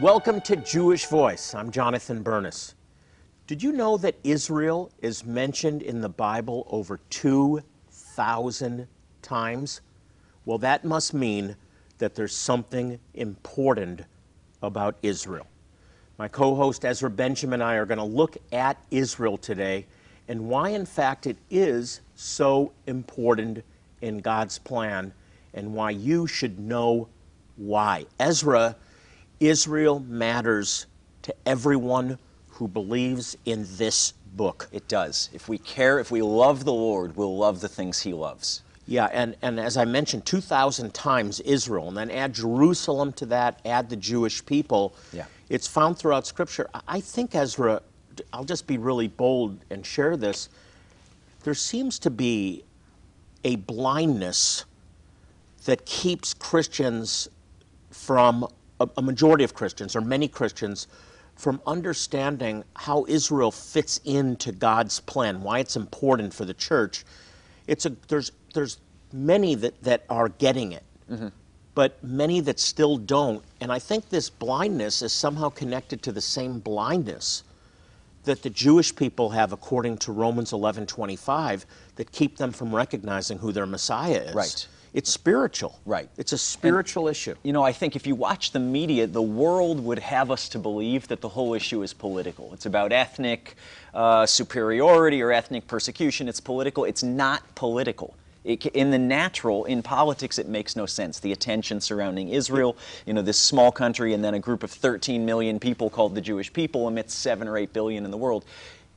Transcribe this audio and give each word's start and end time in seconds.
Welcome 0.00 0.40
to 0.42 0.56
Jewish 0.56 1.04
Voice. 1.04 1.54
I'm 1.54 1.70
Jonathan 1.70 2.22
Bernis. 2.22 2.74
Did 3.46 3.62
you 3.62 3.70
know 3.70 3.98
that 3.98 4.14
Israel 4.24 4.90
is 5.02 5.26
mentioned 5.26 5.82
in 5.82 6.00
the 6.00 6.08
Bible 6.08 6.66
over 6.70 7.00
2,000 7.10 8.88
times? 9.20 9.82
Well, 10.46 10.56
that 10.56 10.86
must 10.86 11.12
mean 11.12 11.54
that 11.98 12.14
there's 12.14 12.34
something 12.34 12.98
important 13.12 14.00
about 14.62 14.96
Israel. 15.02 15.46
My 16.16 16.28
co 16.28 16.54
host 16.54 16.86
Ezra 16.86 17.10
Benjamin 17.10 17.60
and 17.60 17.70
I 17.70 17.74
are 17.74 17.84
going 17.84 17.98
to 17.98 18.04
look 18.04 18.38
at 18.52 18.82
Israel 18.90 19.36
today 19.36 19.84
and 20.28 20.48
why, 20.48 20.70
in 20.70 20.86
fact, 20.86 21.26
it 21.26 21.36
is 21.50 22.00
so 22.14 22.72
important 22.86 23.62
in 24.00 24.20
God's 24.20 24.58
plan 24.58 25.12
and 25.52 25.74
why 25.74 25.90
you 25.90 26.26
should 26.26 26.58
know 26.58 27.06
why. 27.56 28.06
Ezra, 28.18 28.76
Israel 29.40 30.00
matters 30.00 30.86
to 31.22 31.34
everyone 31.46 32.18
who 32.50 32.68
believes 32.68 33.36
in 33.46 33.66
this 33.76 34.12
book. 34.34 34.68
It 34.70 34.86
does. 34.86 35.30
If 35.32 35.48
we 35.48 35.58
care, 35.58 35.98
if 35.98 36.10
we 36.10 36.22
love 36.22 36.64
the 36.64 36.72
Lord, 36.72 37.16
we'll 37.16 37.36
love 37.36 37.60
the 37.60 37.68
things 37.68 38.00
He 38.00 38.12
loves. 38.12 38.62
Yeah, 38.86 39.08
and, 39.12 39.36
and 39.40 39.60
as 39.60 39.76
I 39.76 39.84
mentioned, 39.84 40.26
2,000 40.26 40.92
times 40.92 41.40
Israel, 41.40 41.88
and 41.88 41.96
then 41.96 42.10
add 42.10 42.34
Jerusalem 42.34 43.12
to 43.14 43.26
that, 43.26 43.60
add 43.64 43.88
the 43.88 43.96
Jewish 43.96 44.44
people. 44.44 44.94
Yeah. 45.12 45.26
It's 45.48 45.66
found 45.66 45.98
throughout 45.98 46.26
Scripture. 46.26 46.68
I 46.86 47.00
think 47.00 47.34
Ezra, 47.34 47.82
I'll 48.32 48.44
just 48.44 48.66
be 48.66 48.78
really 48.78 49.08
bold 49.08 49.58
and 49.70 49.86
share 49.86 50.16
this. 50.16 50.48
There 51.44 51.54
seems 51.54 51.98
to 52.00 52.10
be 52.10 52.64
a 53.44 53.56
blindness 53.56 54.64
that 55.64 55.86
keeps 55.86 56.34
Christians 56.34 57.28
from, 57.90 58.46
a, 58.80 58.88
a 58.96 59.02
majority 59.02 59.44
of 59.44 59.54
Christians, 59.54 59.94
or 59.94 60.00
many 60.00 60.26
Christians, 60.26 60.88
from 61.36 61.60
understanding 61.66 62.64
how 62.74 63.04
Israel 63.08 63.50
fits 63.50 64.00
into 64.04 64.52
God's 64.52 65.00
plan, 65.00 65.42
why 65.42 65.60
it's 65.60 65.76
important 65.76 66.34
for 66.34 66.44
the 66.44 66.54
church. 66.54 67.04
It's 67.66 67.86
a, 67.86 67.90
there's, 68.08 68.32
there's 68.52 68.78
many 69.12 69.54
that, 69.54 69.82
that 69.82 70.04
are 70.10 70.28
getting 70.28 70.72
it, 70.72 70.84
mm-hmm. 71.10 71.28
but 71.74 72.02
many 72.02 72.40
that 72.40 72.58
still 72.58 72.96
don't. 72.96 73.44
And 73.60 73.72
I 73.72 73.78
think 73.78 74.08
this 74.08 74.28
blindness 74.28 75.02
is 75.02 75.12
somehow 75.12 75.48
connected 75.50 76.02
to 76.02 76.12
the 76.12 76.20
same 76.20 76.58
blindness 76.58 77.44
that 78.24 78.42
the 78.42 78.50
Jewish 78.50 78.94
people 78.94 79.30
have 79.30 79.52
according 79.52 79.96
to 79.98 80.12
Romans 80.12 80.52
11:25 80.52 81.64
that 81.96 82.12
keep 82.12 82.36
them 82.36 82.52
from 82.52 82.74
recognizing 82.74 83.38
who 83.38 83.50
their 83.50 83.66
Messiah 83.66 84.18
is. 84.18 84.34
Right. 84.34 84.66
It's 84.92 85.10
spiritual. 85.10 85.78
Right. 85.86 86.08
It's 86.16 86.32
a 86.32 86.38
spiritual 86.38 87.08
issue. 87.08 87.34
You 87.42 87.52
know, 87.52 87.62
I 87.62 87.72
think 87.72 87.94
if 87.94 88.06
you 88.06 88.14
watch 88.14 88.50
the 88.50 88.58
media, 88.58 89.06
the 89.06 89.22
world 89.22 89.84
would 89.84 90.00
have 90.00 90.30
us 90.30 90.48
to 90.50 90.58
believe 90.58 91.08
that 91.08 91.20
the 91.20 91.28
whole 91.28 91.54
issue 91.54 91.82
is 91.82 91.92
political. 91.92 92.52
It's 92.52 92.66
about 92.66 92.92
ethnic 92.92 93.56
uh, 93.94 94.26
superiority 94.26 95.22
or 95.22 95.32
ethnic 95.32 95.66
persecution. 95.66 96.28
It's 96.28 96.40
political. 96.40 96.84
It's 96.84 97.02
not 97.02 97.54
political. 97.54 98.14
It, 98.42 98.64
in 98.66 98.90
the 98.90 98.98
natural, 98.98 99.66
in 99.66 99.82
politics, 99.82 100.38
it 100.38 100.48
makes 100.48 100.74
no 100.74 100.86
sense. 100.86 101.20
The 101.20 101.32
attention 101.32 101.80
surrounding 101.80 102.30
Israel, 102.30 102.76
you 103.04 103.12
know, 103.12 103.22
this 103.22 103.38
small 103.38 103.70
country, 103.70 104.14
and 104.14 104.24
then 104.24 104.34
a 104.34 104.38
group 104.38 104.62
of 104.62 104.70
13 104.70 105.26
million 105.26 105.60
people 105.60 105.90
called 105.90 106.14
the 106.14 106.22
Jewish 106.22 106.52
people 106.52 106.88
amidst 106.88 107.18
seven 107.18 107.46
or 107.46 107.58
eight 107.58 107.72
billion 107.72 108.04
in 108.04 108.10
the 108.10 108.16
world. 108.16 108.44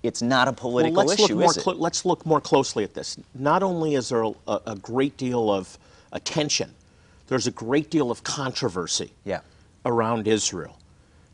It's 0.04 0.22
not 0.22 0.48
a 0.50 0.54
political 0.54 0.98
well, 0.98 1.06
let's 1.08 1.22
issue, 1.22 1.36
look 1.36 1.40
more 1.40 1.52
is 1.52 1.58
it? 1.58 1.78
let's 1.80 2.06
look 2.06 2.26
more 2.26 2.42
closely 2.42 2.84
at 2.84 2.94
this. 2.94 3.18
Not 3.34 3.64
only 3.64 3.96
is 3.96 4.10
there 4.10 4.24
a, 4.24 4.34
a 4.68 4.76
great 4.76 5.16
deal 5.18 5.50
of 5.50 5.78
attention, 6.12 6.74
there's 7.28 7.48
a 7.48 7.52
great 7.52 7.90
deal 7.90 8.12
of 8.12 8.24
controversy 8.24 9.14
Yeah. 9.24 9.40
around 9.86 10.28
Israel. 10.28 10.78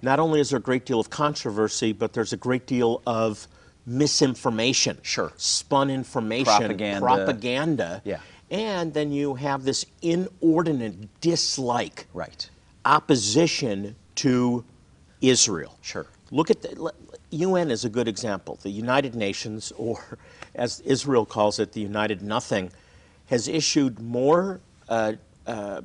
Not 0.02 0.20
only 0.20 0.40
is 0.40 0.52
there 0.52 0.60
a 0.60 0.62
great 0.62 0.86
deal 0.86 1.00
of 1.00 1.10
controversy, 1.10 1.92
but 1.94 2.14
there's 2.14 2.32
a 2.32 2.38
great 2.38 2.68
deal 2.68 3.02
of 3.08 3.48
misinformation, 3.86 5.00
Sure. 5.02 5.34
spun 5.36 5.90
information, 5.90 6.46
Propaganda. 6.46 7.02
propaganda. 7.02 8.02
Yeah. 8.06 8.20
And 8.52 8.94
then 8.94 9.12
you 9.12 9.34
have 9.36 9.64
this 9.64 9.86
inordinate 10.02 11.20
dislike, 11.22 12.08
Right. 12.14 12.50
opposition 12.86 13.96
to 14.16 14.64
Israel. 15.22 15.76
Sure. 15.82 16.06
Look 16.32 16.52
at 16.52 16.62
the 16.62 16.94
UN 17.32 17.70
is 17.72 17.86
a 17.86 17.90
good 17.90 18.08
example. 18.08 18.58
The 18.62 18.70
United 18.70 19.16
Nations, 19.16 19.72
or 19.78 20.18
as 20.56 20.80
Israel 20.82 21.26
calls 21.26 21.60
it, 21.60 21.74
the 21.74 21.82
United 21.82 22.22
Nothing, 22.22 22.72
has 23.28 23.48
issued 23.48 24.00
more 24.00 24.60
uh, 24.88 25.14
uh, 25.46 25.82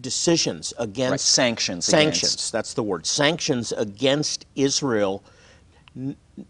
decisions 0.00 0.72
against 0.78 1.10
Right, 1.12 1.20
sanctions 1.20 1.84
Sanctions. 1.84 2.32
against- 2.34 2.52
That's 2.52 2.74
the 2.74 2.82
word. 2.82 3.06
Sanctions 3.06 3.72
against 3.72 4.46
Israel. 4.56 5.22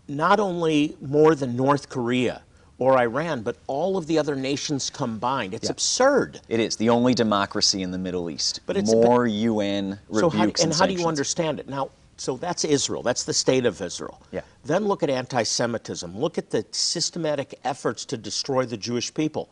Not 0.08 0.40
only 0.40 0.96
more 1.00 1.34
than 1.34 1.56
North 1.56 1.88
Korea 1.88 2.42
or 2.78 2.98
Iran, 2.98 3.42
but 3.42 3.56
all 3.66 3.96
of 3.98 4.06
the 4.06 4.18
other 4.18 4.34
nations 4.36 4.88
combined. 4.88 5.52
It's 5.52 5.64
Yeah. 5.66 5.72
absurd. 5.72 6.40
It 6.48 6.60
is 6.60 6.76
the 6.76 6.88
only 6.88 7.12
democracy 7.14 7.82
in 7.82 7.90
the 7.90 7.98
Middle 7.98 8.30
East. 8.30 8.60
But 8.66 8.76
it's- 8.78 8.92
more 8.92 9.26
UN 9.26 9.98
So 10.14 10.30
how, 10.30 10.44
and 10.44 10.60
and 10.60 10.72
how 10.74 10.86
do 10.86 10.94
you 10.94 11.06
understand 11.06 11.60
it? 11.60 11.68
Now, 11.68 11.90
so 12.20 12.36
that's 12.36 12.64
Israel. 12.64 13.02
That's 13.02 13.24
the 13.24 13.32
state 13.32 13.64
of 13.64 13.80
Israel. 13.80 14.20
Yeah. 14.30 14.42
Then 14.62 14.84
look 14.86 15.02
at 15.02 15.08
anti-Semitism. 15.08 16.18
Look 16.18 16.36
at 16.36 16.50
the 16.50 16.66
systematic 16.70 17.58
efforts 17.64 18.04
to 18.04 18.18
destroy 18.18 18.66
the 18.66 18.76
Jewish 18.76 19.12
people. 19.14 19.48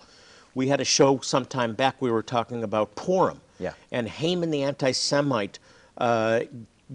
We 0.55 0.69
had 0.69 0.79
a 0.79 0.85
show 0.85 1.19
some 1.21 1.47
time 1.47 1.73
back. 1.75 1.97
We 2.03 2.11
were 2.11 2.23
talking 2.23 2.63
about 2.63 2.95
Purim. 2.95 3.41
Yeah. 3.59 3.73
And 3.91 4.07
Haman 4.07 4.51
the 4.51 4.65
anti-Semite 4.65 5.59
uh, 5.97 6.41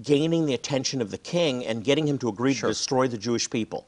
gaining 0.04 0.46
the 0.46 0.54
attention 0.54 1.02
of 1.02 1.10
the 1.10 1.18
king 1.18 1.66
and 1.66 1.84
getting 1.84 2.08
him 2.08 2.20
to 2.20 2.30
agree 2.30 2.54
Sure. 2.54 2.70
to 2.70 2.74
destroy 2.76 3.08
the 3.08 3.18
Jewish 3.18 3.50
people. 3.50 3.88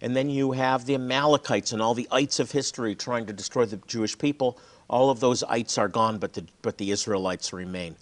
And 0.00 0.16
then 0.16 0.30
you 0.30 0.52
have 0.52 0.86
the 0.86 0.94
Amalekites 0.94 1.72
and 1.72 1.82
all 1.82 1.92
the 1.92 2.08
ites 2.10 2.40
of 2.40 2.50
history 2.50 2.94
trying 2.94 3.26
to 3.26 3.34
destroy 3.34 3.66
the 3.66 3.76
Jewish 3.86 4.16
people. 4.16 4.58
All 4.88 5.10
of 5.10 5.20
those 5.20 5.42
ites 5.42 5.76
are 5.76 5.88
gone, 5.88 6.16
but 6.16 6.32
the, 6.32 6.46
but 6.62 6.78
the 6.78 6.90
Israelites 6.90 7.52
remain. 7.52 7.94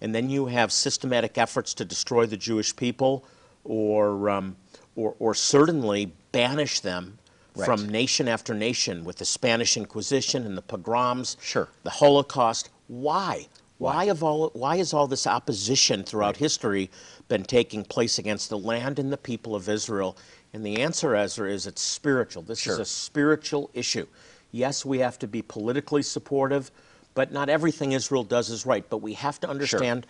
And 0.00 0.14
then 0.14 0.30
you 0.30 0.46
have 0.46 0.72
systematic 0.72 1.36
efforts 1.38 1.74
to 1.74 1.84
destroy 1.84 2.26
the 2.26 2.36
Jewish 2.36 2.74
people 2.74 3.24
or, 3.64 4.30
um, 4.30 4.56
or, 4.96 5.14
or 5.18 5.34
certainly 5.34 6.12
banish 6.32 6.80
them 6.80 7.18
Right. 7.56 7.66
from 7.66 7.88
nation 7.88 8.28
after 8.28 8.54
nation 8.54 9.02
with 9.04 9.16
the 9.16 9.24
Spanish 9.24 9.76
Inquisition 9.76 10.46
and 10.46 10.56
the 10.56 10.62
pogroms, 10.62 11.36
Sure. 11.42 11.68
the 11.82 11.90
Holocaust. 11.90 12.70
Why? 12.86 13.48
Why, 13.78 14.04
have 14.06 14.22
all, 14.22 14.50
why 14.52 14.76
has 14.76 14.94
all 14.94 15.08
this 15.08 15.26
opposition 15.26 16.04
throughout 16.04 16.36
history 16.36 16.90
been 17.26 17.42
taking 17.42 17.82
place 17.82 18.18
against 18.18 18.50
the 18.50 18.58
land 18.58 19.00
and 19.00 19.12
the 19.12 19.16
people 19.16 19.56
of 19.56 19.68
Israel? 19.68 20.16
And 20.52 20.64
the 20.64 20.80
answer, 20.80 21.16
Ezra, 21.16 21.50
is 21.50 21.66
it's 21.66 21.82
spiritual. 21.82 22.42
This 22.44 22.66
is 22.66 22.78
a 22.78 22.84
spiritual 22.84 23.68
issue. 23.74 24.06
Yes, 24.52 24.84
we 24.84 24.98
have 24.98 25.18
to 25.20 25.26
be 25.26 25.42
politically 25.42 26.02
supportive, 26.02 26.70
but 27.14 27.32
not 27.32 27.48
everything 27.48 27.92
Israel 27.92 28.24
does 28.24 28.50
is 28.50 28.66
right. 28.66 28.84
But 28.88 28.98
we 28.98 29.14
have 29.14 29.40
to 29.40 29.48
understand 29.48 30.06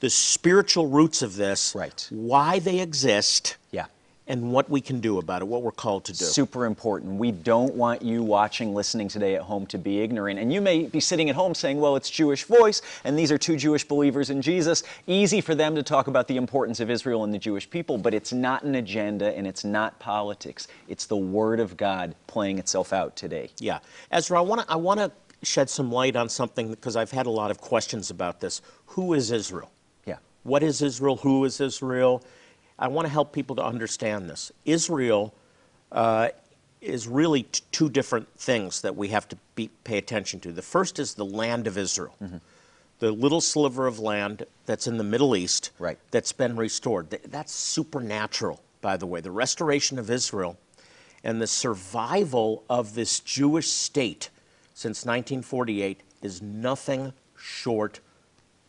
the 0.00 0.10
spiritual 0.10 0.88
roots 0.88 1.22
of 1.22 1.36
this, 1.36 1.74
Right. 1.74 2.06
why 2.10 2.58
they 2.58 2.80
exist, 2.80 3.56
Yeah. 3.70 3.86
and 4.28 4.52
what 4.52 4.70
we 4.70 4.80
can 4.80 5.00
do 5.00 5.18
about 5.18 5.42
it, 5.42 5.44
what 5.48 5.62
we're 5.62 5.70
called 5.72 6.04
to 6.04 6.12
do. 6.12 6.24
Super 6.24 6.64
important. 6.64 7.18
We 7.18 7.30
don't 7.32 7.74
want 7.74 8.02
you 8.02 8.22
watching, 8.22 8.72
listening 8.74 9.08
today 9.08 9.34
at 9.34 9.42
home 9.42 9.66
to 9.66 9.78
be 9.78 10.00
ignorant. 10.00 10.38
And 10.40 10.52
you 10.52 10.60
may 10.60 10.84
be 10.84 11.00
sitting 11.00 11.28
at 11.28 11.34
home 11.36 11.54
saying, 11.54 11.80
well, 11.80 11.96
it's 11.96 12.08
Jewish 12.08 12.44
voice, 12.44 12.82
and 13.04 13.18
these 13.18 13.30
are 13.32 13.38
two 13.38 13.56
Jewish 13.56 13.86
believers 13.86 14.30
in 14.30 14.40
Jesus. 14.40 14.82
Easy 15.06 15.40
for 15.40 15.54
them 15.54 15.74
to 15.74 15.82
talk 15.82 16.06
about 16.06 16.28
the 16.28 16.36
importance 16.36 16.78
of 16.80 16.88
Israel 16.90 17.22
and 17.24 17.34
the 17.34 17.38
Jewish 17.38 17.68
people, 17.68 17.98
but 17.98 18.14
it's 18.14 18.32
not 18.32 18.62
an 18.62 18.74
agenda 18.76 19.36
and 19.36 19.46
it's 19.46 19.64
not 19.64 19.98
politics. 19.98 20.66
It's 20.88 21.06
the 21.06 21.16
Word 21.16 21.60
of 21.60 21.76
God 21.76 22.14
playing 22.28 22.58
itself 22.58 22.92
out 22.92 23.14
today. 23.16 23.50
Yeah, 23.58 23.80
Ezra, 24.10 24.38
I 24.38 24.42
want 24.42 24.62
to 24.62 24.72
I 24.72 24.76
want 24.76 24.98
to 25.00 25.10
shed 25.42 25.68
some 25.68 25.90
light 25.90 26.16
on 26.16 26.28
something 26.28 26.70
because 26.70 26.96
I've 26.96 27.10
had 27.10 27.26
a 27.26 27.30
lot 27.30 27.50
of 27.50 27.60
questions 27.60 28.10
about 28.10 28.40
this. 28.40 28.62
Who 28.86 29.12
is 29.14 29.30
Israel? 29.30 29.70
Yeah. 30.06 30.18
What 30.44 30.62
is 30.62 30.82
Israel? 30.82 31.16
Who 31.16 31.44
is 31.44 31.60
Israel? 31.60 32.22
I 32.78 32.88
want 32.88 33.06
to 33.06 33.12
help 33.12 33.32
people 33.32 33.56
to 33.56 33.64
understand 33.64 34.28
this. 34.30 34.52
Israel 34.64 35.34
uh, 35.90 36.28
is 36.80 37.06
really 37.06 37.44
t- 37.44 37.62
two 37.70 37.88
different 37.88 38.28
things 38.38 38.80
that 38.82 38.96
we 38.96 39.08
have 39.08 39.28
to 39.28 39.36
be, 39.54 39.68
pay 39.84 39.98
attention 39.98 40.40
to. 40.40 40.52
The 40.52 40.62
first 40.62 40.98
is 40.98 41.14
the 41.14 41.24
land 41.24 41.66
of 41.66 41.76
Israel. 41.78 42.14
the 42.98 43.10
little 43.12 43.40
sliver 43.40 43.86
of 43.86 43.98
land 43.98 44.46
that's 44.66 44.86
in 44.86 44.96
the 44.96 45.04
Middle 45.04 45.34
East 45.36 45.70
Right. 45.78 45.98
that's 46.12 46.32
been 46.32 46.56
restored. 46.56 47.10
Th- 47.10 47.22
That's 47.24 47.52
supernatural, 47.52 48.60
by 48.80 48.96
the 48.96 49.06
way. 49.06 49.20
The 49.20 49.30
restoration 49.32 49.98
of 49.98 50.08
Israel 50.10 50.56
and 51.24 51.40
the 51.42 51.46
survival 51.48 52.64
of 52.68 52.94
this 52.94 53.20
Jewish 53.20 53.68
state 53.70 54.30
since 54.74 55.04
1948 55.04 56.00
is 56.22 56.42
nothing 56.42 57.12
short 57.36 58.00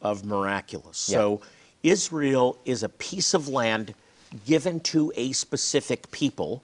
of 0.02 0.26
miraculous. 0.26 1.10
Yeah. 1.10 1.18
So 1.18 1.42
Israel 1.84 2.58
is 2.66 2.84
a 2.84 2.90
piece 2.90 3.34
of 3.34 3.48
land 3.48 3.94
given 4.46 4.80
to 4.80 5.12
a 5.16 5.32
specific 5.32 6.10
people, 6.12 6.64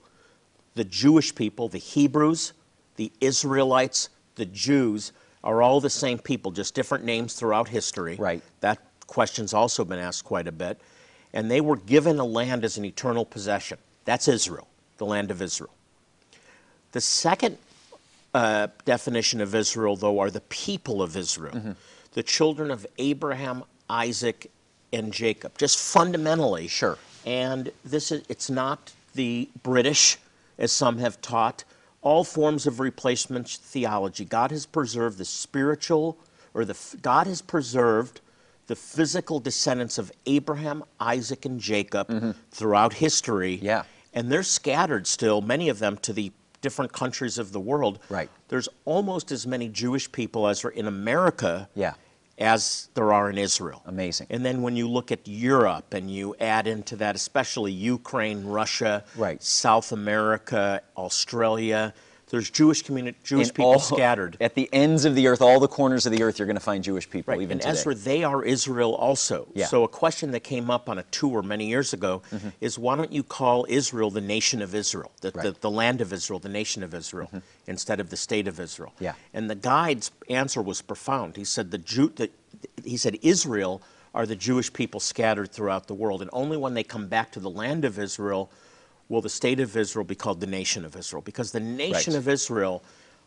the 0.75 0.83
Jewish 0.83 1.33
people, 1.35 1.67
the 1.69 1.77
Hebrews, 1.77 2.53
the 2.95 3.11
Israelites, 3.21 4.09
the 4.35 4.45
Jews 4.45 5.11
are 5.43 5.61
all 5.61 5.79
the 5.79 5.89
same 5.89 6.17
people, 6.17 6.51
just 6.51 6.73
different 6.73 7.03
names 7.03 7.33
throughout 7.33 7.67
history. 7.67 8.15
Right. 8.15 8.41
That 8.59 8.79
question's 9.07 9.53
also 9.53 9.85
been 9.85 9.99
asked 9.99 10.25
quite 10.25 10.47
a 10.47 10.51
bit. 10.51 10.79
And 11.33 11.49
they 11.49 11.61
were 11.61 11.77
given 11.77 12.19
a 12.19 12.25
land 12.25 12.65
as 12.65 12.77
an 12.77 12.85
eternal 12.85 13.23
possession. 13.23 13.77
That's 14.05 14.27
Israel, 14.27 14.67
the 14.97 15.05
land 15.05 15.31
of 15.31 15.41
Israel. 15.41 15.73
The 16.91 17.01
second 17.01 17.57
uh, 18.33 18.67
definition 18.85 19.41
of 19.41 19.55
Israel, 19.55 19.95
though, 19.95 20.19
are 20.19 20.31
the 20.31 20.41
people 20.41 21.01
of 21.01 21.15
Israel, 21.17 21.53
Mm-hmm. 21.55 21.71
the 22.13 22.23
children 22.23 22.71
of 22.71 22.85
Abraham, 22.97 23.63
Isaac, 23.89 24.51
and 24.93 25.11
Jacob. 25.13 25.57
Just 25.57 25.77
fundamentally. 25.79 26.67
Sure. 26.67 26.97
And 27.25 27.71
this 27.83 28.11
is 28.11 28.23
it's 28.29 28.49
not 28.49 28.91
the 29.15 29.49
British, 29.63 30.17
as 30.57 30.71
some 30.71 30.97
have 30.99 31.21
taught. 31.21 31.63
All 32.01 32.23
forms 32.23 32.65
of 32.65 32.79
replacement 32.79 33.49
theology. 33.49 34.23
God 34.25 34.51
has 34.51 34.65
preserved 34.65 35.17
the 35.17 35.25
spiritual, 35.25 36.17
or 36.53 36.63
the 36.65 36.77
God 37.01 37.27
has 37.27 37.41
preserved 37.41 38.21
the 38.67 38.75
physical 38.75 39.39
descendants 39.39 39.97
of 39.97 40.11
Abraham, 40.25 40.83
Isaac, 40.99 41.45
and 41.45 41.59
Jacob 41.59 42.35
throughout 42.51 42.93
history. 42.93 43.57
Mm-hmm. 43.57 43.65
Yeah. 43.65 43.83
And 44.13 44.31
they're 44.31 44.43
scattered 44.43 45.07
still, 45.07 45.41
many 45.41 45.69
of 45.69 45.79
them, 45.79 45.97
to 45.97 46.13
the 46.13 46.31
different 46.61 46.91
countries 46.91 47.37
of 47.37 47.51
the 47.51 47.59
world. 47.59 47.99
Right. 48.09 48.29
There's 48.49 48.69
almost 48.85 49.31
as 49.31 49.45
many 49.47 49.69
Jewish 49.69 50.11
people 50.11 50.47
as 50.47 50.63
are 50.65 50.69
in 50.69 50.87
America 50.87 51.69
Yeah. 51.75 51.93
as 52.37 52.89
there 52.93 53.11
are 53.13 53.29
in 53.29 53.37
Israel. 53.37 53.81
Amazing. 53.85 54.27
And 54.29 54.45
then 54.45 54.61
when 54.61 54.75
you 54.75 54.87
look 54.89 55.11
at 55.11 55.27
Europe 55.27 55.93
and 55.93 56.09
you 56.11 56.35
add 56.39 56.67
into 56.67 56.95
that, 56.97 57.15
especially 57.15 57.71
Ukraine, 57.71 58.45
Russia, 58.45 59.03
Right. 59.15 59.41
South 59.43 59.91
America, 59.91 60.81
Australia, 60.97 61.93
there's 62.29 62.49
Jewish 62.49 62.83
community, 62.83 63.17
Jewish 63.23 63.49
In 63.49 63.53
people 63.53 63.71
all- 63.71 63.79
scattered. 63.79 64.37
At 64.39 64.55
the 64.55 64.69
ends 64.71 65.05
of 65.05 65.15
the 65.15 65.27
earth, 65.27 65.41
all 65.41 65.59
the 65.59 65.67
corners 65.67 66.05
of 66.05 66.11
the 66.11 66.21
earth, 66.23 66.37
you're 66.39 66.45
going 66.45 66.55
to 66.55 66.61
find 66.61 66.83
Jewish 66.83 67.09
people, 67.09 67.33
Right. 67.33 67.41
even 67.41 67.53
and 67.53 67.61
today. 67.61 67.71
Ezra, 67.71 67.95
they 67.95 68.23
are 68.23 68.43
Israel 68.43 68.93
also. 68.95 69.47
Yeah. 69.53 69.65
So 69.67 69.83
a 69.83 69.87
question 69.87 70.31
that 70.31 70.41
came 70.41 70.69
up 70.69 70.89
on 70.89 70.97
a 70.99 71.03
tour 71.03 71.41
many 71.41 71.67
years 71.67 71.93
ago 71.93 72.21
is 72.61 72.77
why 72.79 72.95
don't 72.95 73.11
you 73.11 73.23
call 73.23 73.65
Israel 73.69 74.11
the 74.11 74.21
nation 74.21 74.61
of 74.61 74.75
Israel, 74.75 75.11
the, 75.21 75.31
the, 75.31 75.37
Right. 75.37 75.47
Mm-hmm. 75.47 75.61
the 75.61 75.71
land 75.71 76.01
of 76.01 76.13
Israel, 76.13 76.39
the 76.39 76.49
nation 76.49 76.83
of 76.83 76.93
Israel, 76.93 77.29
instead 77.67 77.99
of 77.99 78.09
the 78.09 78.17
state 78.17 78.47
of 78.47 78.59
Israel? 78.59 78.93
Yeah. 78.99 79.13
And 79.33 79.49
the 79.49 79.55
guide's 79.55 80.11
answer 80.29 80.61
was 80.61 80.81
profound. 80.81 81.35
He 81.35 81.43
said 81.45 81.71
the 81.71 81.77
Jew, 81.77 82.11
the, 82.15 82.29
he 82.83 82.97
said 82.97 83.17
Israel 83.21 83.81
are 84.13 84.25
the 84.25 84.35
Jewish 84.35 84.73
people 84.73 84.99
scattered 84.99 85.51
throughout 85.51 85.87
the 85.87 85.93
world, 85.93 86.21
and 86.21 86.29
only 86.33 86.57
when 86.57 86.73
they 86.73 86.83
come 86.83 87.07
back 87.07 87.31
to 87.33 87.39
the 87.39 87.49
land 87.49 87.85
of 87.85 87.99
Israel 87.99 88.49
will 89.09 89.21
the 89.21 89.29
state 89.29 89.59
of 89.59 89.75
Israel 89.75 90.05
be 90.05 90.15
called 90.15 90.39
the 90.39 90.47
nation 90.47 90.85
of 90.85 90.95
Israel, 90.95 91.21
because 91.21 91.51
the 91.51 91.59
nation 91.59 92.13
Right. 92.13 92.19
of 92.19 92.27
Israel 92.27 92.83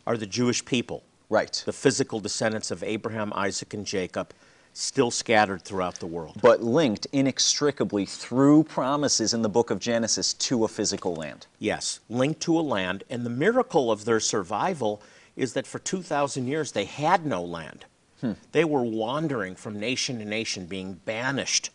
are 0.06 0.16
the 0.16 0.26
Jewish 0.26 0.64
people 0.64 1.02
right. 1.28 1.62
the 1.66 1.72
physical 1.72 2.20
descendants 2.20 2.70
of 2.70 2.82
Abraham, 2.82 3.32
Isaac, 3.34 3.74
and 3.74 3.84
Jacob, 3.86 4.32
still 4.74 5.10
scattered 5.10 5.62
throughout 5.62 5.96
the 5.96 6.06
world. 6.06 6.38
but 6.40 6.62
linked 6.62 7.06
inextricably 7.12 8.06
through 8.06 8.64
promises 8.64 9.34
in 9.34 9.42
the 9.42 9.48
book 9.48 9.70
of 9.70 9.78
Genesis 9.78 10.32
to 10.34 10.64
a 10.64 10.68
physical 10.68 11.14
land. 11.14 11.46
Yes, 11.58 12.00
linked 12.08 12.40
to 12.42 12.58
a 12.58 12.62
land. 12.62 13.04
And 13.10 13.26
the 13.26 13.30
miracle 13.30 13.90
of 13.92 14.04
their 14.06 14.20
survival 14.20 15.02
is 15.36 15.52
that 15.54 15.66
for 15.66 15.78
2,000 15.78 16.46
years 16.46 16.72
they 16.72 16.84
had 16.86 17.26
no 17.26 17.42
land. 17.42 17.84
Hmm. 18.20 18.32
They 18.52 18.64
were 18.64 18.82
wandering 18.82 19.56
from 19.56 19.78
nation 19.78 20.18
to 20.20 20.24
nation, 20.24 20.66
being 20.66 21.00
banished. 21.04 21.70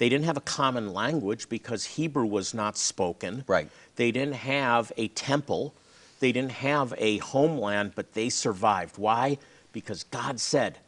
They 0.00 0.08
didn't 0.08 0.24
have 0.24 0.38
a 0.38 0.40
common 0.40 0.94
language 0.94 1.50
because 1.50 1.84
Hebrew 1.84 2.24
was 2.24 2.54
not 2.54 2.78
spoken. 2.78 3.44
Right. 3.46 3.68
They 3.96 4.10
didn't 4.10 4.36
have 4.36 4.90
a 4.96 5.08
temple. 5.08 5.74
They 6.20 6.32
didn't 6.32 6.52
have 6.52 6.94
a 6.96 7.18
homeland, 7.18 7.92
but 7.94 8.14
they 8.14 8.30
survived. 8.30 8.96
Why? 8.96 9.36
Because 9.72 10.04
God 10.04 10.40
said, 10.40 10.78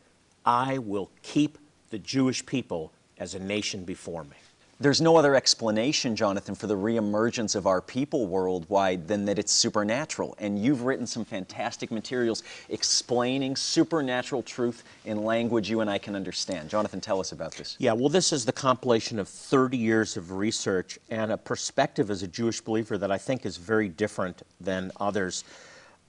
I 0.47 0.79
will 0.79 1.11
keep 1.21 1.59
the 1.91 1.99
Jewish 1.99 2.47
people 2.47 2.91
as 3.19 3.35
a 3.35 3.39
nation 3.39 3.85
before 3.85 4.25
me. 4.25 4.37
There's 4.83 5.01
no 5.01 5.15
other 5.15 5.37
explanation, 5.37 6.17
Jonathan, 6.17 6.57
for 6.57 6.67
the 6.67 6.77
reemergence 6.77 7.55
of 7.55 7.69
our 7.69 7.81
people 7.81 8.27
worldwide 8.27 9.07
than 9.07 9.25
that 9.27 9.39
it's 9.39 9.53
supernatural. 9.53 10.35
And 10.41 10.59
you've 10.59 10.83
written 10.83 11.07
some 11.07 11.25
fantastic 11.25 11.93
materials 11.93 12.43
explaining 12.69 13.55
supernatural 13.55 14.43
truth 14.43 14.83
in 15.05 15.23
language 15.23 15.71
you 15.71 15.83
and 15.83 15.89
I 15.89 15.99
can 15.99 16.17
understand. 16.17 16.69
Jonathan, 16.69 17.01
tell 17.01 17.21
us 17.21 17.31
about 17.31 17.55
this. 17.55 17.77
Yeah, 17.79 17.93
well, 17.93 18.09
this 18.09 18.33
is 18.33 18.45
the 18.45 18.53
compilation 18.53 19.21
of 19.21 19.29
30 19.29 19.77
years 19.77 20.17
of 20.17 20.33
research 20.33 20.99
and 21.11 21.31
a 21.31 21.39
perspective 21.39 22.11
as 22.11 22.25
a 22.25 22.29
Jewish 22.29 22.61
believer 22.61 22.99
that 22.99 23.13
I 23.13 23.19
think 23.19 23.47
is 23.47 23.59
very 23.59 23.89
different 23.89 24.43
than 24.61 24.91
others. 24.99 25.45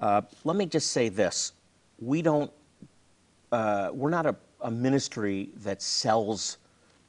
Uh, 0.01 0.23
let 0.45 0.55
me 0.55 0.65
just 0.65 0.89
say 0.89 1.09
this: 1.09 1.51
we 1.99 2.23
don't, 2.23 2.51
uh, 3.51 3.91
we're 3.93 4.09
not 4.09 4.25
a, 4.25 4.35
a 4.61 4.71
ministry 4.71 5.49
that 5.57 5.79
sells 5.79 6.57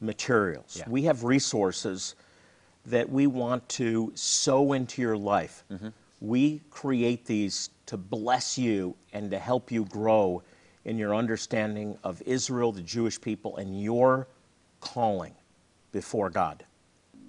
materials. 0.05 0.77
Yeah. 0.79 0.89
We 0.89 1.03
have 1.03 1.25
resources 1.25 2.15
that 2.87 3.09
we 3.09 3.27
want 3.27 3.67
to 3.71 4.12
sow 4.15 4.73
into 4.73 5.01
your 5.01 5.17
life. 5.17 5.65
Mm-hmm. 5.71 5.89
We 6.21 6.61
create 6.71 7.25
these 7.27 7.71
to 7.87 7.97
bless 7.97 8.59
you 8.59 8.95
and 9.12 9.31
to 9.31 9.39
help 9.39 9.71
you 9.71 9.85
grow 9.87 10.43
in 10.85 10.99
your 10.99 11.15
understanding 11.15 11.99
of 12.05 12.23
Israel, 12.27 12.73
the 12.73 12.83
Jewish 12.83 13.21
people, 13.21 13.56
and 13.56 13.81
your 13.83 14.29
calling 14.81 15.35
before 15.93 16.29
God. 16.29 16.65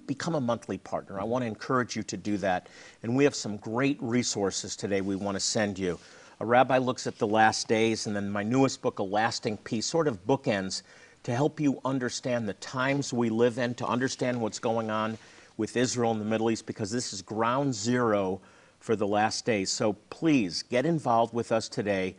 Become 0.06 0.34
a 0.34 0.40
monthly 0.40 0.78
partner. 0.78 1.18
I 1.18 1.22
mm-hmm. 1.22 1.30
want 1.30 1.42
to 1.42 1.48
encourage 1.48 1.96
you 1.96 2.02
to 2.04 2.16
do 2.16 2.36
that. 2.38 2.68
And 3.02 3.16
we 3.16 3.24
have 3.24 3.34
some 3.34 3.56
great 3.56 3.98
resources 4.00 4.76
today 4.76 5.00
we 5.00 5.16
want 5.16 5.36
to 5.36 5.40
send 5.40 5.78
you. 5.78 5.98
A 6.40 6.44
rabbi 6.44 6.76
looks 6.76 7.06
at 7.06 7.16
the 7.18 7.26
last 7.26 7.66
days, 7.66 8.06
and 8.06 8.14
then 8.14 8.28
my 8.28 8.42
newest 8.42 8.82
book, 8.82 8.98
A 8.98 9.02
Lasting 9.02 9.56
Peace, 9.58 9.86
sort 9.86 10.06
of 10.06 10.26
bookends 10.26 10.82
to 11.26 11.34
help 11.34 11.58
you 11.58 11.80
understand 11.84 12.48
the 12.48 12.54
times 12.54 13.12
we 13.12 13.30
live 13.30 13.58
in, 13.58 13.74
to 13.74 13.84
understand 13.84 14.40
what's 14.40 14.60
going 14.60 14.92
on 14.92 15.18
with 15.56 15.76
Israel 15.76 16.12
and 16.12 16.20
the 16.20 16.24
Middle 16.24 16.52
East, 16.52 16.66
because 16.66 16.88
this 16.88 17.12
is 17.12 17.20
ground 17.20 17.74
zero 17.74 18.40
for 18.78 18.94
the 18.94 19.08
last 19.08 19.44
days. 19.44 19.68
So 19.68 19.94
please 20.08 20.62
get 20.62 20.86
involved 20.86 21.34
with 21.34 21.50
us 21.50 21.68
today, 21.68 22.14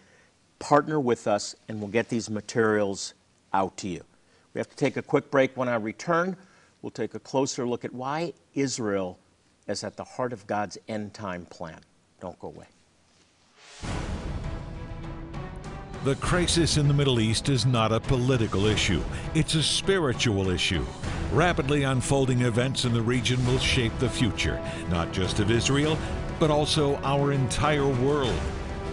partner 0.60 1.00
with 1.00 1.26
us, 1.26 1.56
and 1.70 1.80
we'll 1.80 1.90
get 1.90 2.10
these 2.10 2.30
materials 2.30 3.14
out 3.54 3.78
to 3.78 3.88
you. 3.88 4.04
We 4.54 4.60
have 4.60 4.70
to 4.70 4.76
take 4.76 4.98
a 4.98 5.02
quick 5.02 5.32
break. 5.32 5.56
When 5.56 5.70
I 5.70 5.76
return, 5.76 6.36
we'll 6.82 6.92
take 6.92 7.16
a 7.16 7.20
closer 7.20 7.66
look 7.66 7.86
at 7.86 7.94
why 7.94 8.34
Israel 8.56 9.20
is 9.70 9.86
at 9.86 9.96
the 9.96 10.04
heart 10.04 10.34
of 10.34 10.46
God's 10.48 10.78
end 10.90 11.14
time 11.14 11.46
plan. 11.46 11.80
Don't 12.20 12.38
go 12.40 12.50
away. 12.50 12.68
The 16.08 16.16
crisis 16.16 16.78
in 16.78 16.88
the 16.88 16.94
Middle 16.94 17.20
East 17.20 17.50
is 17.50 17.66
not 17.66 17.92
a 17.92 18.00
political 18.00 18.66
issue, 18.66 19.04
it's 19.36 19.56
a 19.56 19.62
spiritual 19.62 20.50
issue. 20.50 20.86
Rapidly 21.34 21.84
unfolding 21.84 22.44
events 22.44 22.86
in 22.86 22.94
the 22.94 23.02
region 23.02 23.46
will 23.46 23.60
shape 23.60 23.92
the 24.00 24.08
future, 24.08 24.58
not 24.90 25.12
just 25.12 25.42
of 25.42 25.52
Israel, 25.52 25.98
but 26.40 26.50
also 26.50 26.96
our 27.04 27.34
entire 27.34 27.90
world. 27.90 28.40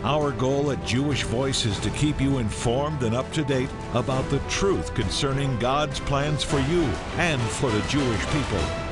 Our 0.03 0.33
goal 0.33 0.73
at 0.73 0.85
Jewish 0.85 1.23
Voice 1.23 1.65
is 1.65 1.79
to 1.81 1.91
keep 1.91 2.21
you 2.21 2.39
informed 2.39 3.05
and 3.05 3.15
up 3.15 3.31
to 3.35 3.45
date 3.45 3.71
about 3.93 4.29
the 4.29 4.41
truth 4.49 4.93
concerning 4.95 5.57
God's 5.61 6.01
plans 6.01 6.43
for 6.43 6.59
you 6.63 6.83
and 7.17 7.41
for 7.41 7.71
the 7.71 7.83
Jewish 7.83 8.27
people. 8.27 8.84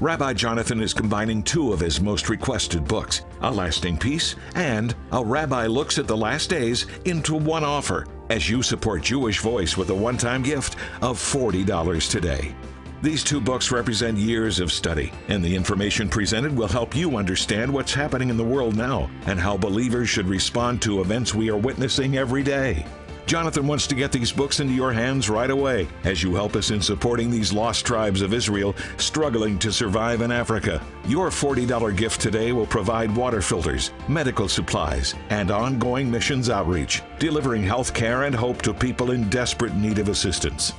Rabbi 0.00 0.32
Jonathan 0.32 0.80
is 0.80 0.92
combining 0.92 1.40
two 1.42 1.72
of 1.72 1.78
his 1.78 2.00
most 2.00 2.28
requested 2.28 2.84
books, 2.84 3.22
A 3.42 3.50
Lasting 3.50 3.96
Peace 3.96 4.34
and 4.56 4.92
A 5.12 5.24
Rabbi 5.24 5.66
Looks 5.66 5.98
at 5.98 6.08
the 6.08 6.16
Last 6.16 6.50
Days, 6.50 6.86
into 7.04 7.36
one 7.36 7.62
offer 7.62 8.06
as 8.28 8.50
you 8.50 8.60
support 8.60 9.02
Jewish 9.02 9.38
Voice 9.38 9.76
with 9.76 9.90
a 9.90 9.94
one 9.94 10.16
time 10.16 10.42
gift 10.42 10.76
of 11.00 11.16
$40 11.16 12.10
today. 12.10 12.54
These 13.02 13.22
two 13.22 13.40
books 13.40 13.70
represent 13.70 14.18
years 14.18 14.58
of 14.58 14.72
study, 14.72 15.12
and 15.28 15.44
the 15.44 15.54
information 15.54 16.08
presented 16.08 16.56
will 16.56 16.68
help 16.68 16.96
you 16.96 17.16
understand 17.16 17.72
what's 17.72 17.94
happening 17.94 18.30
in 18.30 18.36
the 18.36 18.42
world 18.42 18.76
now 18.76 19.10
and 19.26 19.38
how 19.38 19.56
believers 19.56 20.08
should 20.08 20.26
respond 20.26 20.82
to 20.82 21.02
events 21.02 21.34
we 21.34 21.50
are 21.50 21.56
witnessing 21.56 22.16
every 22.16 22.42
day. 22.42 22.84
Jonathan 23.26 23.66
wants 23.66 23.86
to 23.86 23.94
get 23.94 24.12
these 24.12 24.30
books 24.30 24.60
into 24.60 24.74
your 24.74 24.92
hands 24.92 25.30
right 25.30 25.50
away 25.50 25.88
as 26.04 26.22
you 26.22 26.34
help 26.34 26.56
us 26.56 26.70
in 26.70 26.80
supporting 26.80 27.30
these 27.30 27.54
lost 27.54 27.86
tribes 27.86 28.20
of 28.20 28.34
Israel 28.34 28.74
struggling 28.98 29.58
to 29.58 29.72
survive 29.72 30.20
in 30.20 30.30
Africa. 30.30 30.82
Your 31.06 31.30
$40 31.30 31.96
gift 31.96 32.20
today 32.20 32.52
will 32.52 32.66
provide 32.66 33.14
water 33.16 33.40
filters, 33.40 33.92
medical 34.08 34.46
supplies, 34.46 35.14
and 35.30 35.50
ongoing 35.50 36.10
missions 36.10 36.50
outreach, 36.50 37.02
delivering 37.18 37.62
health 37.62 37.94
care 37.94 38.24
and 38.24 38.34
hope 38.34 38.60
to 38.60 38.74
people 38.74 39.12
in 39.12 39.30
desperate 39.30 39.74
need 39.74 39.98
of 39.98 40.10
assistance. 40.10 40.74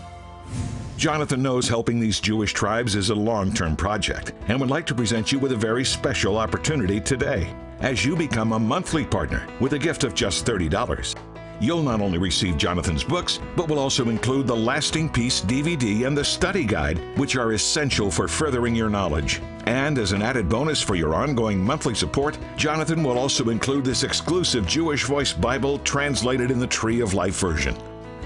Jonathan 0.97 1.41
knows 1.41 1.67
helping 1.67 1.99
these 1.99 2.19
Jewish 2.19 2.53
tribes 2.53 2.95
is 2.95 3.09
a 3.09 3.15
long 3.15 3.51
term 3.51 3.75
project 3.75 4.33
and 4.47 4.59
would 4.59 4.69
like 4.69 4.85
to 4.85 4.95
present 4.95 5.31
you 5.31 5.39
with 5.39 5.51
a 5.51 5.57
very 5.57 5.83
special 5.83 6.37
opportunity 6.37 7.01
today 7.01 7.53
as 7.79 8.05
you 8.05 8.15
become 8.15 8.53
a 8.53 8.59
monthly 8.59 9.03
partner 9.03 9.47
with 9.59 9.73
a 9.73 9.79
gift 9.79 10.03
of 10.03 10.13
just 10.13 10.45
$30. 10.45 11.34
You'll 11.59 11.83
not 11.83 12.01
only 12.01 12.17
receive 12.17 12.57
Jonathan's 12.57 13.03
books, 13.03 13.39
but 13.55 13.69
will 13.69 13.79
also 13.79 14.09
include 14.09 14.47
the 14.47 14.55
Lasting 14.55 15.09
Peace 15.09 15.41
DVD 15.41 16.05
and 16.05 16.17
the 16.17 16.23
study 16.23 16.65
guide, 16.65 16.99
which 17.17 17.35
are 17.35 17.53
essential 17.53 18.11
for 18.11 18.27
furthering 18.27 18.75
your 18.75 18.89
knowledge. 18.89 19.41
And 19.65 19.97
as 19.97 20.11
an 20.11 20.21
added 20.21 20.49
bonus 20.49 20.81
for 20.81 20.95
your 20.95 21.15
ongoing 21.15 21.63
monthly 21.63 21.95
support, 21.95 22.37
Jonathan 22.57 23.03
will 23.03 23.17
also 23.17 23.49
include 23.49 23.85
this 23.85 24.03
exclusive 24.03 24.67
Jewish 24.67 25.05
Voice 25.05 25.33
Bible 25.33 25.79
translated 25.79 26.51
in 26.51 26.59
the 26.59 26.67
Tree 26.67 26.99
of 26.99 27.13
Life 27.13 27.39
version. 27.39 27.75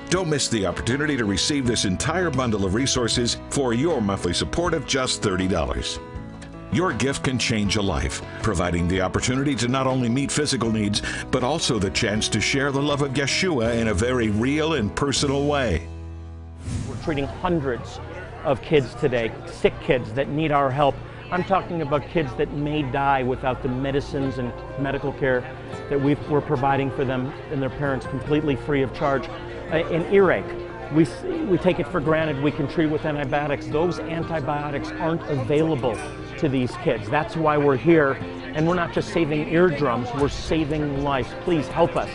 Don't 0.09 0.29
miss 0.29 0.47
the 0.47 0.65
opportunity 0.65 1.15
to 1.15 1.25
receive 1.25 1.67
this 1.67 1.85
entire 1.85 2.31
bundle 2.31 2.65
of 2.65 2.73
resources 2.73 3.37
for 3.51 3.73
your 3.75 4.01
monthly 4.01 4.33
support 4.33 4.73
of 4.73 4.87
just 4.87 5.21
$30. 5.21 5.99
Your 6.71 6.93
gift 6.93 7.23
can 7.23 7.39
change 7.39 7.77
a 7.77 7.81
life, 7.81 8.21
providing 8.43 8.87
the 8.87 9.01
opportunity 9.01 9.55
to 9.55 9.67
not 9.67 9.87
only 9.87 10.07
meet 10.07 10.31
physical 10.31 10.71
needs, 10.71 11.01
but 11.31 11.43
also 11.43 11.79
the 11.79 11.89
chance 11.89 12.29
to 12.29 12.39
share 12.39 12.71
the 12.71 12.81
love 12.81 13.01
of 13.01 13.13
Yeshua 13.13 13.75
in 13.79 13.87
a 13.87 13.93
very 13.93 14.29
real 14.29 14.73
and 14.73 14.95
personal 14.95 15.47
way. 15.47 15.87
We're 16.87 17.01
treating 17.03 17.25
hundreds 17.25 17.99
of 18.43 18.61
kids 18.61 18.93
today, 18.95 19.31
sick 19.47 19.73
kids 19.81 20.13
that 20.13 20.29
need 20.29 20.51
our 20.51 20.69
help. 20.69 20.93
I'm 21.31 21.43
talking 21.43 21.81
about 21.81 22.07
kids 22.07 22.31
that 22.35 22.53
may 22.53 22.83
die 22.83 23.23
without 23.23 23.63
the 23.63 23.69
medicines 23.69 24.37
and 24.37 24.53
medical 24.77 25.11
care 25.13 25.41
that 25.89 25.99
we 25.99 26.15
are 26.15 26.41
providing 26.41 26.91
for 26.91 27.03
them 27.03 27.33
and 27.51 27.59
their 27.59 27.71
parents 27.71 28.05
completely 28.05 28.55
free 28.55 28.83
of 28.83 28.93
charge. 28.93 29.27
Uh, 29.71 29.77
in 29.89 30.03
earache, 30.13 30.45
we, 30.93 31.07
we 31.45 31.57
take 31.57 31.79
it 31.79 31.87
for 31.87 31.99
granted 31.99 32.43
we 32.43 32.51
can 32.51 32.67
treat 32.67 32.91
with 32.91 33.05
antibiotics. 33.05 33.65
Those 33.67 33.99
antibiotics 33.99 34.91
aren't 34.91 35.21
available 35.29 35.97
to 36.39 36.49
these 36.49 36.71
kids. 36.77 37.09
That's 37.09 37.35
why 37.35 37.57
we're 37.57 37.77
here. 37.77 38.13
And 38.53 38.67
we're 38.67 38.75
not 38.75 38.93
just 38.93 39.13
saving 39.13 39.49
eardrums, 39.49 40.09
we're 40.19 40.29
saving 40.29 41.03
lives. 41.03 41.29
Please 41.41 41.67
help 41.67 41.95
us. 41.95 42.09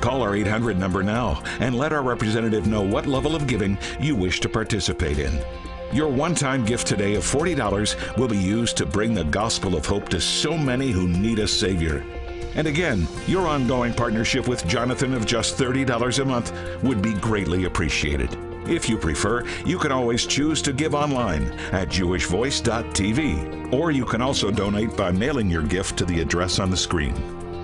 Call 0.00 0.22
our 0.22 0.34
800 0.36 0.78
number 0.78 1.02
now 1.02 1.42
and 1.60 1.76
let 1.76 1.92
our 1.92 2.02
representative 2.02 2.66
know 2.66 2.82
what 2.82 3.06
level 3.06 3.34
of 3.34 3.46
giving 3.46 3.78
you 4.00 4.14
wish 4.14 4.40
to 4.40 4.48
participate 4.48 5.18
in. 5.18 5.38
Your 5.92 6.08
one 6.08 6.34
time 6.34 6.64
gift 6.64 6.86
today 6.86 7.14
of 7.14 7.22
$40 7.22 8.16
will 8.18 8.28
be 8.28 8.36
used 8.36 8.76
to 8.78 8.86
bring 8.86 9.14
the 9.14 9.24
gospel 9.24 9.76
of 9.76 9.86
hope 9.86 10.08
to 10.10 10.20
so 10.20 10.58
many 10.58 10.90
who 10.90 11.06
need 11.06 11.38
a 11.38 11.48
Savior. 11.48 12.04
And 12.54 12.66
again, 12.66 13.06
your 13.26 13.46
ongoing 13.46 13.92
partnership 13.92 14.46
with 14.46 14.66
Jonathan 14.66 15.14
of 15.14 15.26
just 15.26 15.56
$30 15.56 16.18
a 16.18 16.24
month 16.24 16.52
would 16.82 17.00
be 17.00 17.14
greatly 17.14 17.64
appreciated. 17.64 18.36
If 18.66 18.88
you 18.88 18.96
prefer, 18.96 19.44
you 19.66 19.78
can 19.78 19.92
always 19.92 20.26
choose 20.26 20.62
to 20.62 20.72
give 20.72 20.94
online 20.94 21.44
at 21.72 21.88
jewishvoice.tv, 21.88 23.72
or 23.72 23.90
you 23.90 24.04
can 24.04 24.22
also 24.22 24.50
donate 24.50 24.96
by 24.96 25.10
mailing 25.10 25.50
your 25.50 25.62
gift 25.62 25.98
to 25.98 26.04
the 26.04 26.20
address 26.20 26.58
on 26.58 26.70
the 26.70 26.76
screen. 26.76 27.14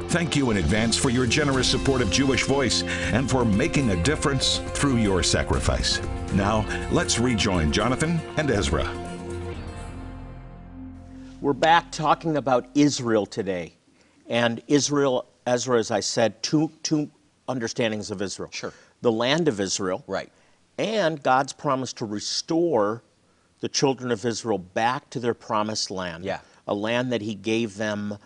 Thank 0.09 0.35
you 0.35 0.51
in 0.51 0.57
advance 0.57 0.97
for 0.97 1.09
your 1.09 1.25
generous 1.25 1.69
support 1.69 2.03
of 2.03 2.11
Jewish 2.11 2.45
Voice 2.45 2.83
and 3.13 3.31
for 3.31 3.45
making 3.45 3.91
a 3.91 4.03
difference 4.03 4.59
through 4.75 4.97
your 4.97 5.23
sacrifice. 5.23 6.01
Now, 6.35 6.67
let's 6.91 7.19
rejoin 7.19 7.73
Jonathan 7.73 8.21
and 8.37 8.51
Ezra. 8.51 8.91
We're 11.41 11.53
back 11.55 11.91
talking 11.93 12.37
about 12.37 12.69
Israel 12.75 13.25
today. 13.25 13.73
And 14.27 14.63
Israel, 14.67 15.27
Ezra, 15.47 15.79
as 15.79 15.91
I 15.91 16.01
said, 16.01 16.43
two, 16.43 16.71
two 16.83 17.11
understandings 17.49 18.11
of 18.11 18.21
Israel. 18.21 18.51
Sure. 18.53 18.73
The 19.01 19.13
land 19.13 19.49
of 19.49 19.61
Israel. 19.61 20.05
Right. 20.07 20.31
And 20.81 21.23
God's 21.23 21.53
promise 21.53 21.93
to 21.95 22.07
restore 22.07 23.03
the 23.61 23.69
children 23.69 24.11
of 24.11 24.25
Israel 24.25 24.57
back 24.59 25.11
to 25.11 25.21
their 25.21 25.35
promised 25.35 25.91
land. 25.91 26.25
Yeah. 26.25 26.41
A 26.67 26.75
land 26.75 27.13
that 27.13 27.21
He 27.21 27.35
gave 27.35 27.77
them 27.77 28.17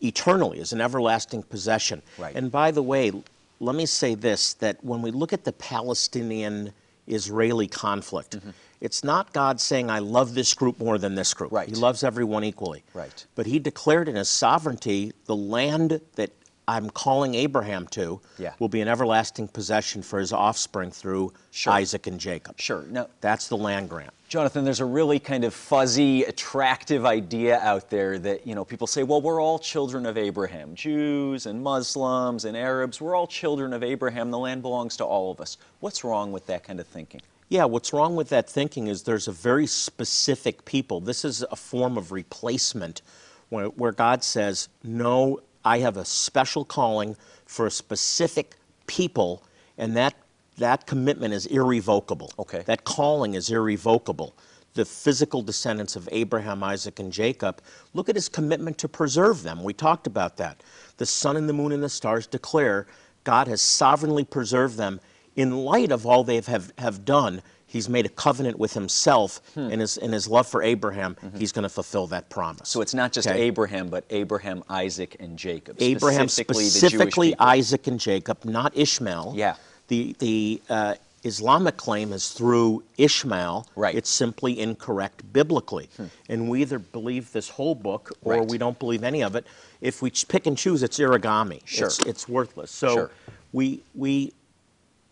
eternally 0.00 0.58
as 0.60 0.72
an 0.72 0.80
everlasting 0.80 1.42
possession. 1.42 2.00
Right. 2.16 2.34
And 2.34 2.50
by 2.50 2.70
the 2.70 2.82
way, 2.82 3.12
let 3.60 3.76
me 3.76 3.86
say 3.86 4.14
this 4.14 4.54
that 4.54 4.82
when 4.82 5.02
we 5.02 5.10
look 5.10 5.32
at 5.32 5.44
the 5.44 5.52
Palestinian 5.52 6.72
Israeli 7.06 7.68
conflict, 7.68 8.38
Mm-hmm. 8.38 8.50
it's 8.80 9.04
not 9.04 9.32
God 9.34 9.60
saying, 9.60 9.90
I 9.90 9.98
love 9.98 10.34
this 10.34 10.54
group 10.54 10.78
more 10.78 10.96
than 10.98 11.14
this 11.14 11.34
group. 11.34 11.52
Right. 11.52 11.68
He 11.68 11.74
loves 11.74 12.02
everyone 12.02 12.42
equally. 12.42 12.84
Right. 12.94 13.26
But 13.34 13.46
he 13.46 13.58
declared 13.58 14.08
in 14.08 14.16
his 14.16 14.30
sovereignty 14.30 15.12
the 15.26 15.36
land 15.36 16.00
that 16.14 16.30
I'm 16.68 16.90
calling 16.90 17.34
Abraham 17.34 17.86
to 17.88 18.20
Yeah. 18.38 18.52
will 18.58 18.68
be 18.68 18.80
an 18.80 18.88
everlasting 18.88 19.48
possession 19.48 20.02
for 20.02 20.18
his 20.20 20.32
offspring 20.32 20.90
through 20.90 21.32
Sure. 21.50 21.72
Isaac 21.72 22.06
and 22.06 22.20
Jacob. 22.20 22.60
Sure. 22.60 22.82
No. 22.88 23.08
That's 23.20 23.48
the 23.48 23.56
land 23.56 23.88
grant. 23.90 24.12
Jonathan, 24.28 24.64
there's 24.64 24.80
a 24.80 24.84
really 24.84 25.18
kind 25.18 25.44
of 25.44 25.52
fuzzy, 25.52 26.22
attractive 26.24 27.04
idea 27.04 27.58
out 27.58 27.90
there 27.90 28.18
that, 28.20 28.46
you 28.46 28.54
know, 28.54 28.64
people 28.64 28.86
say, 28.86 29.02
well, 29.02 29.20
we're 29.20 29.42
all 29.42 29.58
children 29.58 30.06
of 30.06 30.16
Abraham. 30.16 30.74
Jews 30.74 31.44
and 31.46 31.62
Muslims 31.62 32.44
and 32.46 32.56
Arabs, 32.56 33.00
we're 33.00 33.14
all 33.14 33.26
children 33.26 33.72
of 33.74 33.82
Abraham. 33.82 34.30
The 34.30 34.38
land 34.38 34.62
belongs 34.62 34.96
to 34.98 35.04
all 35.04 35.30
of 35.30 35.40
us. 35.40 35.58
What's 35.80 36.02
wrong 36.04 36.32
with 36.32 36.46
that 36.46 36.64
kind 36.64 36.80
of 36.80 36.86
thinking? 36.86 37.20
Yeah, 37.50 37.64
what's 37.64 37.92
wrong 37.92 38.16
with 38.16 38.30
that 38.30 38.48
thinking 38.48 38.86
is 38.86 39.02
there's 39.02 39.28
a 39.28 39.32
very 39.32 39.66
specific 39.66 40.64
people. 40.64 41.00
This 41.00 41.24
is 41.24 41.42
a 41.50 41.56
form 41.56 41.98
of 41.98 42.10
replacement 42.10 43.02
where, 43.50 43.66
where 43.66 43.92
God 43.92 44.24
says, 44.24 44.68
No, 44.82 45.40
I 45.64 45.78
have 45.78 45.96
a 45.96 46.04
special 46.04 46.64
calling 46.64 47.16
for 47.46 47.66
a 47.66 47.70
specific 47.70 48.56
people, 48.86 49.42
and 49.78 49.96
that, 49.96 50.14
that 50.58 50.86
commitment 50.86 51.34
is 51.34 51.46
irrevocable. 51.46 52.32
Okay. 52.38 52.62
That 52.66 52.84
calling 52.84 53.34
is 53.34 53.50
irrevocable. 53.50 54.34
The 54.74 54.84
physical 54.84 55.42
descendants 55.42 55.96
of 55.96 56.08
Abraham, 56.12 56.62
Isaac, 56.64 56.98
and 56.98 57.12
Jacob, 57.12 57.60
look 57.92 58.08
at 58.08 58.16
his 58.16 58.28
commitment 58.28 58.78
to 58.78 58.88
preserve 58.88 59.42
them. 59.42 59.62
We 59.62 59.74
talked 59.74 60.06
about 60.06 60.38
that. 60.38 60.62
The 60.96 61.06
sun 61.06 61.36
and 61.36 61.48
the 61.48 61.52
moon 61.52 61.72
and 61.72 61.82
the 61.82 61.88
stars 61.88 62.26
declare 62.26 62.86
God 63.24 63.48
has 63.48 63.60
sovereignly 63.60 64.24
preserved 64.24 64.76
them 64.76 65.00
in 65.36 65.64
light 65.64 65.92
of 65.92 66.06
all 66.06 66.24
they 66.24 66.40
have, 66.40 66.72
have 66.78 67.04
done. 67.04 67.42
He's 67.72 67.88
made 67.88 68.04
a 68.04 68.10
covenant 68.10 68.58
with 68.58 68.74
himself 68.74 69.40
in, 69.56 69.80
his, 69.80 69.96
in 69.96 70.12
his 70.12 70.28
love 70.28 70.46
for 70.46 70.62
Abraham. 70.62 71.16
He's 71.38 71.52
going 71.52 71.62
to 71.62 71.70
fulfill 71.70 72.06
that 72.08 72.28
promise. 72.28 72.68
So 72.68 72.82
it's 72.82 72.92
not 72.92 73.12
just 73.12 73.26
Okay? 73.26 73.40
Abraham, 73.44 73.88
but 73.88 74.04
Abraham, 74.10 74.62
Isaac, 74.68 75.16
and 75.20 75.38
Jacob. 75.38 75.76
Abraham, 75.80 76.28
specifically, 76.28 76.64
specifically. 76.66 77.34
Isaac 77.38 77.86
and 77.86 77.98
Jacob, 77.98 78.44
not 78.44 78.76
Ishmael. 78.76 79.32
Yeah. 79.34 79.54
The, 79.88 80.14
the 80.18 80.60
uh, 80.68 80.94
Islamic 81.24 81.78
claim 81.78 82.12
is 82.12 82.30
through 82.32 82.82
Ishmael. 82.98 83.66
Right. 83.74 83.92
Hmm. 83.92 83.98
It's 83.98 84.10
simply 84.10 84.60
incorrect 84.60 85.32
biblically. 85.32 85.88
And 86.28 86.50
we 86.50 86.60
either 86.60 86.78
believe 86.78 87.32
this 87.32 87.48
whole 87.48 87.74
book 87.74 88.10
or 88.22 88.34
Right. 88.34 88.48
we 88.48 88.58
don't 88.58 88.78
believe 88.78 89.02
any 89.02 89.22
of 89.22 89.34
it. 89.34 89.46
If 89.80 90.02
we 90.02 90.10
pick 90.28 90.46
and 90.46 90.58
choose, 90.58 90.82
it's 90.82 90.98
origami. 90.98 91.62
Sure. 91.64 91.86
It's, 91.86 91.98
it's 92.00 92.28
worthless. 92.28 92.70
So 92.70 92.94
Sure. 92.94 93.10
we, 93.54 93.82
we, 93.94 94.34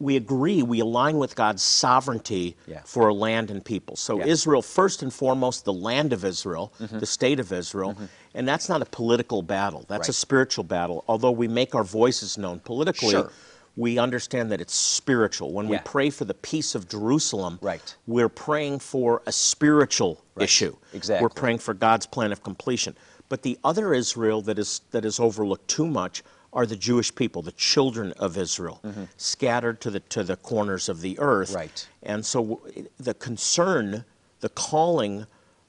we 0.01 0.17
agree, 0.17 0.63
we 0.63 0.81
align 0.81 1.19
with 1.19 1.37
God's 1.37 1.63
sovereignty 1.63 2.57
Yeah. 2.67 2.81
for 2.85 3.09
a 3.09 3.15
land 3.15 3.51
and 3.51 3.63
people. 3.65 3.95
So 3.97 4.17
Yeah. 4.17 4.23
Mm-hmm. 4.23 4.31
Israel, 4.31 4.63
first 4.63 5.03
and 5.03 5.13
foremost, 5.13 5.65
the 5.67 5.73
land 5.73 6.13
of 6.13 6.25
Israel, 6.25 6.73
the 6.81 7.07
state 7.07 7.39
of 7.39 7.53
Israel, 7.53 7.95
and 8.35 8.49
that's 8.49 8.69
not 8.69 8.81
a 8.83 8.87
political 8.87 9.43
battle. 9.43 9.85
That's 9.89 10.09
a 10.09 10.13
spiritual 10.13 10.65
battle. 10.65 11.05
Although 11.07 11.31
we 11.33 11.47
make 11.49 11.75
our 11.75 11.85
voices 11.85 12.39
known 12.39 12.61
politically, 12.61 13.11
Sure. 13.11 13.31
we 13.77 13.99
understand 13.99 14.51
that 14.53 14.61
it's 14.61 14.75
spiritual. 14.75 15.53
When 15.53 15.69
we 15.69 15.79
pray 15.85 16.09
for 16.11 16.25
the 16.25 16.35
peace 16.35 16.75
of 16.75 16.89
Jerusalem, 16.89 17.59
Right. 17.61 17.95
we're 18.07 18.29
praying 18.31 18.79
for 18.81 19.23
a 19.27 19.33
spiritual 19.33 20.23
issue. 20.39 20.77
Exactly. 20.95 21.23
We're 21.23 21.29
praying 21.43 21.59
for 21.59 21.75
God's 21.75 22.07
plan 22.07 22.33
of 22.33 22.43
completion. 22.43 22.97
But 23.29 23.43
the 23.43 23.59
other 23.63 23.93
Israel 23.95 24.41
that 24.43 24.59
is 24.59 24.81
that 24.91 25.05
is 25.05 25.21
overlooked 25.21 25.69
too 25.69 25.87
much 25.87 26.25
are 26.53 26.67
the 26.67 26.77
Jewish 26.77 27.15
people, 27.15 27.43
the 27.43 27.53
children 27.53 28.13
of 28.19 28.37
Israel, 28.37 28.81
scattered 29.17 29.81
to 29.83 29.91
the 29.91 30.01
to 30.01 30.25
the 30.25 30.37
corners 30.37 30.89
of 30.89 31.01
the 31.01 31.19
earth. 31.21 31.51
Mm-hmm. 31.51 31.57
Right. 31.59 31.89
And 32.03 32.27
so 32.27 32.61
the 32.99 33.15
concern, 33.15 34.05
the 34.41 34.49
calling 34.49 35.27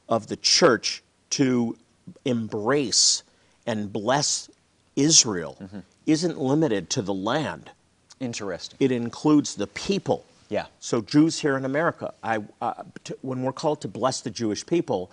of 0.09 0.27
the 0.27 0.37
church 0.37 1.03
to 1.31 1.77
embrace 2.25 3.23
and 3.65 3.91
bless 3.93 4.49
Israel 4.95 5.57
Mm-hmm. 5.61 5.79
isn't 6.05 6.37
limited 6.39 6.89
to 6.91 7.01
the 7.01 7.13
land. 7.13 7.71
Interesting. 8.19 8.77
It 8.79 8.91
includes 8.91 9.55
the 9.55 9.67
people. 9.67 10.25
Yeah. 10.49 10.65
So 10.79 11.01
Jews 11.01 11.39
here 11.39 11.55
in 11.57 11.63
America, 11.65 12.13
I, 12.23 12.39
uh, 12.61 12.83
t- 13.03 13.13
when 13.21 13.41
we're 13.43 13.53
called 13.53 13.81
to 13.81 13.87
bless 13.87 14.21
the 14.21 14.29
Jewish 14.29 14.65
people, 14.65 15.09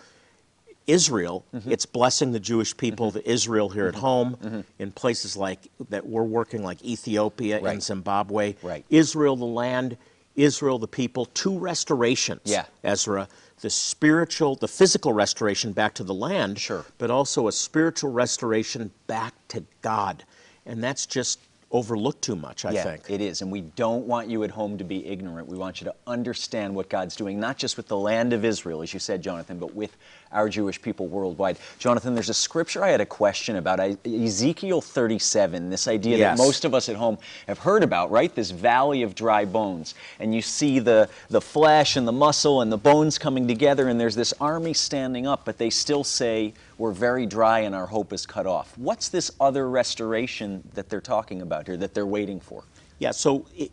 Israel, 0.89 1.45
Mm-hmm. 1.55 1.71
it's 1.71 1.87
blessing 1.87 2.33
the 2.33 2.41
Jewish 2.41 2.77
people, 2.77 3.09
mm-hmm. 3.09 3.19
the 3.19 3.31
Israel 3.31 3.69
here 3.69 3.87
at 3.87 3.95
mm-hmm. 3.95 4.01
home, 4.01 4.37
mm-hmm. 4.43 4.61
in 4.81 4.91
places 4.91 5.37
like 5.37 5.69
that 5.91 6.07
we're 6.07 6.25
working, 6.25 6.65
like 6.65 6.83
Ethiopia 6.85 7.57
and 7.59 7.65
Right. 7.65 7.83
Zimbabwe. 7.83 8.57
Right. 8.63 8.85
Israel, 8.91 9.37
the 9.37 9.45
land, 9.45 9.97
Israel, 10.35 10.79
the 10.79 10.89
people, 10.89 11.27
two 11.27 11.59
restorations. 11.59 12.41
Yeah. 12.45 12.65
Ezra, 12.83 13.29
the 13.61 13.71
spiritual, 13.71 14.55
the 14.57 14.69
physical 14.69 15.13
restoration 15.13 15.73
back 15.73 15.95
to 15.95 16.05
the 16.05 16.15
land, 16.15 16.59
Sure. 16.59 16.85
but 16.97 17.11
also 17.11 17.49
a 17.49 17.53
spiritual 17.53 18.11
restoration 18.13 18.91
back 19.07 19.35
to 19.49 19.65
God. 19.83 20.25
And 20.65 20.83
that's 20.83 21.07
just 21.07 21.41
overlooked 21.71 22.23
too 22.23 22.35
much, 22.35 22.65
I 22.65 22.71
yeah, 22.73 22.83
think. 22.83 23.11
it 23.11 23.21
is. 23.21 23.43
And 23.43 23.53
we 23.53 23.61
don't 23.61 24.07
want 24.07 24.29
you 24.29 24.43
at 24.43 24.51
home 24.51 24.79
to 24.79 24.85
be 24.85 25.07
ignorant. 25.07 25.49
We 25.49 25.59
want 25.59 25.81
you 25.81 25.85
to 25.85 25.95
understand 26.07 26.75
what 26.75 26.89
God's 26.89 27.15
doing, 27.15 27.39
not 27.39 27.59
just 27.59 27.77
with 27.77 27.89
the 27.89 27.97
land 27.97 28.33
of 28.33 28.43
Israel, 28.45 28.81
as 28.81 28.95
you 28.95 29.01
said, 29.01 29.21
Jonathan, 29.23 29.59
but 29.59 29.75
with 29.75 29.95
our 30.33 30.49
Jewish 30.49 30.81
people 30.81 31.09
worldwide. 31.09 31.59
Jonathan, 31.79 32.15
there's 32.15 32.31
a 32.31 32.35
scripture 32.35 32.83
I 32.83 32.89
had 32.89 33.03
a 33.03 33.07
question 33.07 33.57
about 33.57 33.81
Ezekiel 34.07 34.81
37, 34.81 35.69
this 35.71 35.89
idea 35.89 36.17
Yes. 36.17 36.39
that 36.39 36.43
most 36.43 36.65
of 36.65 36.75
us 36.75 36.89
at 36.89 36.97
home 36.97 37.19
have 37.47 37.59
heard 37.59 37.83
about, 37.83 38.11
right? 38.11 38.35
This 38.35 38.51
valley 38.51 39.03
of 39.03 39.15
dry 39.15 39.45
bones. 39.45 39.95
And 40.21 40.35
you 40.35 40.41
see 40.43 40.79
the, 40.79 41.09
the 41.29 41.41
flesh 41.41 41.97
and 41.97 42.09
the 42.09 42.13
muscle 42.13 42.63
and 42.63 42.73
the 42.73 42.79
bones 42.79 43.19
coming 43.19 43.47
together, 43.47 43.89
and 43.89 44.01
there's 44.01 44.15
this 44.17 44.33
army 44.41 44.73
standing 44.73 45.27
up, 45.27 45.45
but 45.45 45.59
they 45.59 45.69
still 45.71 46.03
say, 46.05 46.55
We're 46.79 46.93
very 46.93 47.27
dry 47.27 47.61
and 47.61 47.75
our 47.75 47.87
hope 47.87 48.13
is 48.13 48.25
cut 48.25 48.47
off. 48.47 48.73
What's 48.79 49.09
this 49.09 49.31
other 49.41 49.69
restoration 49.69 50.63
that 50.75 50.89
they're 50.89 51.01
talking 51.01 51.43
about 51.43 51.67
here, 51.67 51.77
that 51.77 51.93
they're 51.93 52.07
waiting 52.07 52.41
for? 52.41 52.65
Yeah, 53.01 53.11
so, 53.11 53.47
it, 53.57 53.73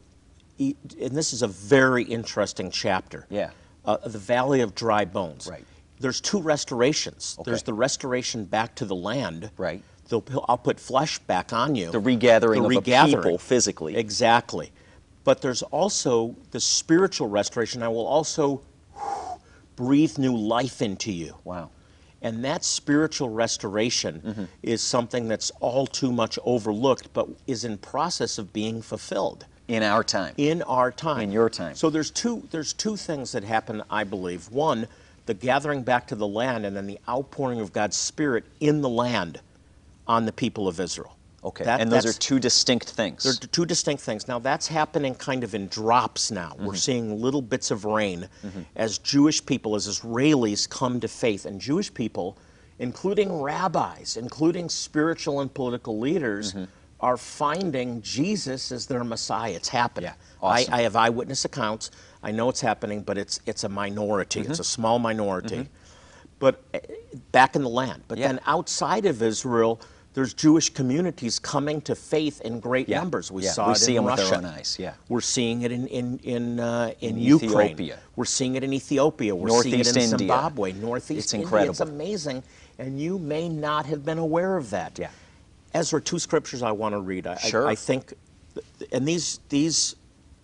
it, 0.58 0.76
and 1.00 1.12
this 1.12 1.32
is 1.32 1.44
a 1.44 1.48
very 1.48 2.04
interesting 2.04 2.72
chapter. 2.72 3.28
Yeah. 3.30 3.52
Uh, 3.86 3.98
the 3.98 4.18
Valley 4.18 4.62
of 4.62 4.74
Dry 4.74 5.06
Bones. 5.06 5.48
Right. 5.48 5.64
There's 6.00 6.20
two 6.20 6.42
restorations. 6.42 7.36
Okay. 7.40 7.52
There's 7.52 7.64
the 7.64 7.74
restoration 7.74 8.44
back 8.46 8.76
to 8.76 8.86
the 8.86 8.96
land. 8.96 9.52
Right. 9.58 9.84
They'll, 10.10 10.24
I'll 10.48 10.58
put 10.58 10.80
flesh 10.80 11.20
back 11.20 11.54
on 11.54 11.76
you. 11.76 11.92
The 11.92 12.00
regathering 12.00 12.62
The 12.62 12.66
of 12.66 12.70
regathering. 12.70 13.24
people 13.24 13.38
physically. 13.38 13.96
Exactly. 13.96 14.72
But 15.24 15.42
there's 15.42 15.62
also 15.64 16.36
the 16.52 16.60
spiritual 16.60 17.28
restoration. 17.28 17.82
I 17.82 17.88
will 17.88 18.06
also 18.06 18.62
breathe 19.76 20.18
new 20.18 20.36
life 20.36 20.82
into 20.82 21.12
you. 21.12 21.36
Wow. 21.44 21.70
And 22.25 22.44
that 22.44 22.63
spiritual 22.63 23.29
restoration 23.29 24.20
mm-hmm. 24.25 24.44
is 24.63 24.82
something 24.82 25.27
that's 25.27 25.51
all 25.60 25.86
too 25.86 26.12
much 26.12 26.39
overlooked, 26.44 27.13
but 27.13 27.29
is 27.46 27.63
in 27.63 27.77
process 27.77 28.39
of 28.39 28.51
being 28.51 28.82
fulfilled 28.82 29.46
In 29.67 29.84
our 29.84 30.03
time. 30.03 30.34
in 30.38 30.63
our 30.63 30.91
time. 30.91 31.22
In 31.22 31.32
your 31.32 31.51
time. 31.51 31.75
So 31.75 31.91
there's 31.91 32.10
two 32.10 32.48
there's 32.50 32.74
two 32.74 32.98
things 32.98 33.32
that 33.34 33.44
happen, 33.44 33.84
I 33.91 34.05
believe. 34.05 34.50
One, 34.50 34.88
the 35.27 35.36
gathering 35.36 35.84
back 35.84 36.08
to 36.08 36.15
the 36.15 36.25
land, 36.25 36.65
and 36.65 36.75
then 36.75 36.88
the 36.88 36.98
outpouring 37.08 37.60
of 37.62 37.72
God's 37.72 37.96
Spirit 37.96 38.44
in 38.60 38.82
the 38.82 38.89
land 38.89 39.39
on 40.08 40.25
the 40.25 40.34
people 40.34 40.67
of 40.67 40.79
Israel. 40.79 41.15
Okay. 41.46 41.64
That- 41.64 41.80
and 41.82 41.92
those 41.92 42.06
are 42.06 42.14
two 42.14 42.40
distinct 42.40 42.90
things. 42.90 43.24
they're 43.24 43.34
two 43.34 43.66
distinct 43.66 44.02
things. 44.04 44.28
Now 44.28 44.40
that's 44.40 44.68
happening 44.68 45.14
kind 45.16 45.44
of 45.44 45.54
in 45.54 45.68
drops 45.68 46.32
now. 46.32 46.50
Mm-hmm. 46.54 46.66
We're 46.66 46.75
seeing 46.75 47.22
little 47.22 47.42
bits 47.42 47.70
of 47.72 47.86
rain 47.86 48.28
as 48.75 48.98
Jewish 48.98 49.46
people, 49.46 49.75
as 49.75 49.88
Israelis 49.88 50.68
come 50.68 51.00
to 51.02 51.08
faith. 51.08 51.46
And 51.46 51.62
Jewish 51.62 51.94
people, 51.94 52.38
including 52.80 53.42
rabbis, 53.42 54.18
including 54.18 54.70
spiritual 54.70 55.42
and 55.42 55.54
political 55.54 56.00
leaders, 56.00 56.54
Mm-hmm. 56.54 56.66
are 57.02 57.18
finding 57.18 58.02
Jesus 58.02 58.72
as 58.72 58.88
their 58.88 59.04
Messiah. 59.04 59.54
It's 59.54 59.70
happening. 59.70 60.10
Yeah, 60.10 60.16
awesome. 60.42 60.74
I, 60.74 60.78
I 60.80 60.82
have 60.82 60.96
eyewitness 60.96 61.46
accounts. 61.46 61.92
I 62.24 62.32
know 62.32 62.50
it's 62.50 62.62
happening, 62.62 63.02
but 63.04 63.18
it's 63.18 63.40
it's 63.46 63.64
a 63.66 63.70
minority. 63.70 64.42
Mm-hmm. 64.42 64.50
It's 64.52 64.60
a 64.60 64.64
small 64.78 64.98
minority. 64.98 65.70
But 66.40 66.64
uh, 66.74 66.80
back 67.32 67.56
in 67.56 67.62
the 67.62 67.70
land. 67.70 68.04
But 68.08 68.18
Yeah. 68.18 68.28
then 68.30 68.40
outside 68.48 69.06
of 69.06 69.22
Israel, 69.22 69.80
there's 70.15 70.34
Jewish 70.34 70.69
communities 70.74 71.38
coming 71.39 71.81
to 71.81 71.93
faith 71.93 72.41
in 72.41 72.60
great 72.62 72.88
Yeah, 72.89 73.00
numbers. 73.00 73.31
We 73.31 73.43
yeah, 73.43 73.51
saw 73.51 73.67
we 73.67 73.74
it 73.74 73.77
see 73.77 73.91
in 73.91 73.98
'em 74.00 74.05
with 74.05 74.17
Russia. 74.19 74.31
our 74.31 74.38
own 74.38 74.45
eyes, 74.45 74.77
yeah. 74.79 74.93
We're 75.10 75.22
seeing 75.22 75.62
it 75.63 75.72
in 75.72 75.88
in 75.88 76.19
in, 76.24 76.60
uh, 76.60 76.93
in, 77.01 77.17
In 77.17 77.17
Ukraine. 77.19 77.72
Ethiopia. 77.72 78.00
We're 78.15 78.25
seeing 78.25 78.55
it 78.55 78.63
in 78.63 78.74
Ethiopia. 78.74 79.36
We're 79.36 79.48
Northeast 79.50 79.72
seeing 79.72 79.79
it 79.81 79.88
in 79.98 80.03
India. 80.03 80.17
Zimbabwe, 80.17 80.72
Northeast 80.72 81.25
It's 81.25 81.34
India. 81.34 81.45
incredible. 81.45 81.72
It's 81.72 81.79
amazing, 81.81 82.43
and 82.79 83.00
you 83.00 83.19
may 83.19 83.50
not 83.50 83.86
have 83.86 84.03
been 84.05 84.17
aware 84.17 84.55
of 84.57 84.69
that. 84.72 84.98
Yeah. 84.98 85.10
Ezra, 85.74 86.01
two 86.01 86.19
scriptures 86.19 86.63
I 86.63 86.72
want 86.72 86.93
to 86.95 87.01
read. 87.01 87.27
I, 87.27 87.34
I- 87.34 87.50
Sure. 87.50 87.67
I, 87.67 87.75
think, 87.75 88.13
and 88.93 89.05
these 89.05 89.39
these 89.50 89.95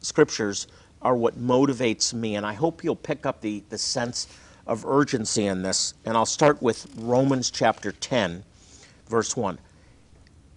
scriptures 0.02 0.68
are 1.02 1.16
what 1.16 1.40
motivates 1.40 2.14
me, 2.14 2.36
and 2.36 2.46
I 2.46 2.54
hope 2.54 2.84
you'll 2.84 2.96
pick 3.12 3.26
up 3.26 3.40
the 3.42 3.64
the 3.70 3.78
sense 3.78 4.28
of 4.68 4.86
urgency 4.86 5.46
in 5.46 5.64
this. 5.64 5.94
And 6.06 6.18
I'll 6.18 6.26
start 6.26 6.62
with 6.62 6.88
Romans 6.98 7.50
chapter 7.50 7.92
10, 7.94 8.44
verse 9.12 9.38
1. 9.38 9.60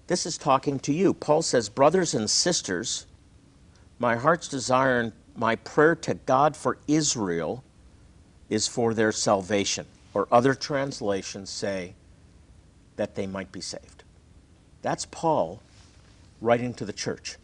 This 0.07 0.25
is 0.25 0.39
talking 0.39 0.79
to 0.81 0.93
you. 0.93 1.13
Paul 1.13 1.43
says, 1.43 1.69
Brothers 1.69 2.15
and 2.15 2.31
sisters, 2.31 3.07
my 3.99 4.17
heart's 4.17 4.49
desire 4.49 5.01
and 5.01 5.13
my 5.37 5.57
prayer 5.57 5.95
to 5.97 6.15
God 6.15 6.57
for 6.57 6.79
Israel 6.87 7.65
is 8.49 8.67
for 8.69 8.95
their 8.95 9.13
salvation. 9.13 9.87
Or 10.15 10.29
other 10.31 10.55
translations 10.55 11.51
say 11.51 11.95
that 12.97 13.17
they 13.17 13.27
might 13.27 13.51
be 13.51 13.61
saved. 13.61 14.05
That's 14.83 15.07
Paul 15.07 15.61
writing 16.41 16.75
to 16.75 16.85
the 16.85 16.93
church. 16.93 17.37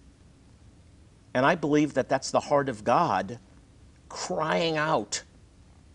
And 1.34 1.44
I 1.44 1.54
believe 1.54 1.94
that 1.94 2.08
that's 2.08 2.30
the 2.30 2.40
heart 2.40 2.68
of 2.68 2.84
God 2.84 3.38
crying 4.08 4.76
out 4.76 5.22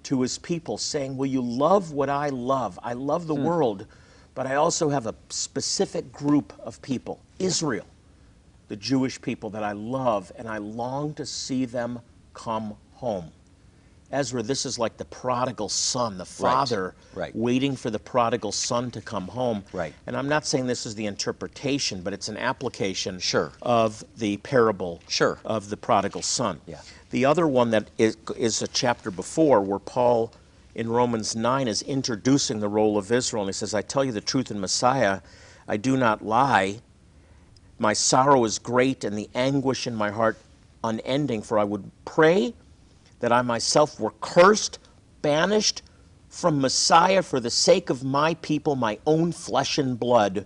to 0.03 0.21
his 0.21 0.37
people, 0.37 0.77
saying, 0.77 1.17
Will 1.17 1.25
you 1.25 1.41
love 1.41 1.91
what 1.91 2.09
I 2.09 2.29
love? 2.29 2.79
I 2.83 2.93
love 2.93 3.27
the 3.27 3.35
hmm. 3.35 3.43
world, 3.43 3.87
but 4.35 4.45
I 4.45 4.55
also 4.55 4.89
have 4.89 5.07
a 5.07 5.15
specific 5.29 6.11
group 6.11 6.53
of 6.59 6.81
people, 6.81 7.21
Israel, 7.39 7.87
the 8.67 8.75
Jewish 8.75 9.19
people 9.21 9.49
that 9.51 9.63
I 9.63 9.71
love, 9.71 10.31
and 10.37 10.47
I 10.47 10.57
long 10.57 11.13
to 11.15 11.25
see 11.25 11.65
them 11.65 11.99
come 12.33 12.75
home. 12.93 13.31
Ezra, 14.11 14.43
this 14.43 14.65
is 14.65 14.77
like 14.77 14.97
the 14.97 15.05
prodigal 15.05 15.67
son, 15.67 16.17
the 16.17 16.25
father 16.25 16.95
right. 17.15 17.35
waiting 17.35 17.75
for 17.75 17.89
the 17.89 17.97
prodigal 17.99 18.51
son 18.51 18.91
to 18.91 19.01
come 19.01 19.27
home. 19.27 19.63
Right. 19.73 19.93
And 20.05 20.15
I'm 20.15 20.29
not 20.29 20.45
saying 20.45 20.67
this 20.67 20.85
is 20.85 20.95
the 20.95 21.07
interpretation, 21.07 22.01
but 22.01 22.13
it's 22.13 22.29
an 22.29 22.37
application 22.37 23.19
Sure. 23.19 23.51
of 23.61 24.03
the 24.17 24.37
parable 24.37 25.01
Sure. 25.07 25.39
of 25.43 25.69
the 25.69 25.77
prodigal 25.77 26.21
son. 26.21 26.61
Yeah. 26.67 26.81
The 27.09 27.25
other 27.25 27.47
one 27.47 27.71
that 27.71 27.89
is, 27.97 28.17
is 28.37 28.61
a 28.61 28.67
chapter 28.67 29.09
before 29.09 29.61
where 29.61 29.79
Paul 29.79 30.31
in 30.75 30.89
Romans 30.89 31.35
9 31.35 31.67
is 31.67 31.81
introducing 31.83 32.59
the 32.59 32.67
role 32.67 32.97
of 32.97 33.11
Israel. 33.11 33.43
And 33.43 33.49
he 33.49 33.53
says, 33.53 33.73
I 33.73 33.81
tell 33.81 34.03
you 34.03 34.11
the 34.11 34.21
truth 34.21 34.51
in 34.51 34.59
Messiah, 34.59 35.21
I 35.67 35.77
do 35.77 35.95
not 35.95 36.23
lie. 36.23 36.81
My 37.79 37.93
sorrow 37.93 38.43
is 38.43 38.59
great 38.59 39.03
and 39.03 39.17
the 39.17 39.29
anguish 39.33 39.87
in 39.87 39.95
my 39.95 40.11
heart 40.11 40.37
unending, 40.83 41.41
for 41.41 41.57
I 41.57 41.63
would 41.63 41.89
pray 42.03 42.53
that 43.19 43.31
I 43.31 43.41
myself 43.41 43.99
were 43.99 44.13
cursed, 44.21 44.79
banished 45.21 45.81
from 46.29 46.59
Messiah 46.59 47.23
for 47.23 47.39
the 47.39 47.49
sake 47.49 47.89
of 47.89 48.03
my 48.03 48.33
people, 48.35 48.75
my 48.75 48.99
own 49.05 49.31
flesh 49.31 49.77
and 49.77 49.97
blood, 49.97 50.45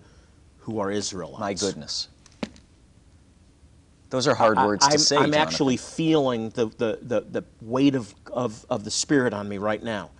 who 0.60 0.80
are 0.80 0.92
Israelites. 0.92 1.40
My 1.40 1.54
goodness. 1.56 2.08
Those 4.12 4.28
are 4.28 4.36
hard 4.36 4.58
I- 4.58 4.66
words 4.68 4.86
I'm, 4.86 4.92
to 4.92 5.00
say. 5.00 5.16
I'm 5.18 5.32
Jonathan. 5.32 5.42
actually 5.42 5.78
feeling 5.78 6.50
the, 6.52 6.68
the, 6.68 7.00
the, 7.02 7.22
the 7.22 7.44
weight 7.62 7.96
of, 7.96 8.14
of, 8.32 8.66
of 8.70 8.84
the 8.84 8.92
Spirit 8.92 9.34
on 9.34 9.50
me 9.50 9.58
right 9.58 9.82
now. 9.82 10.12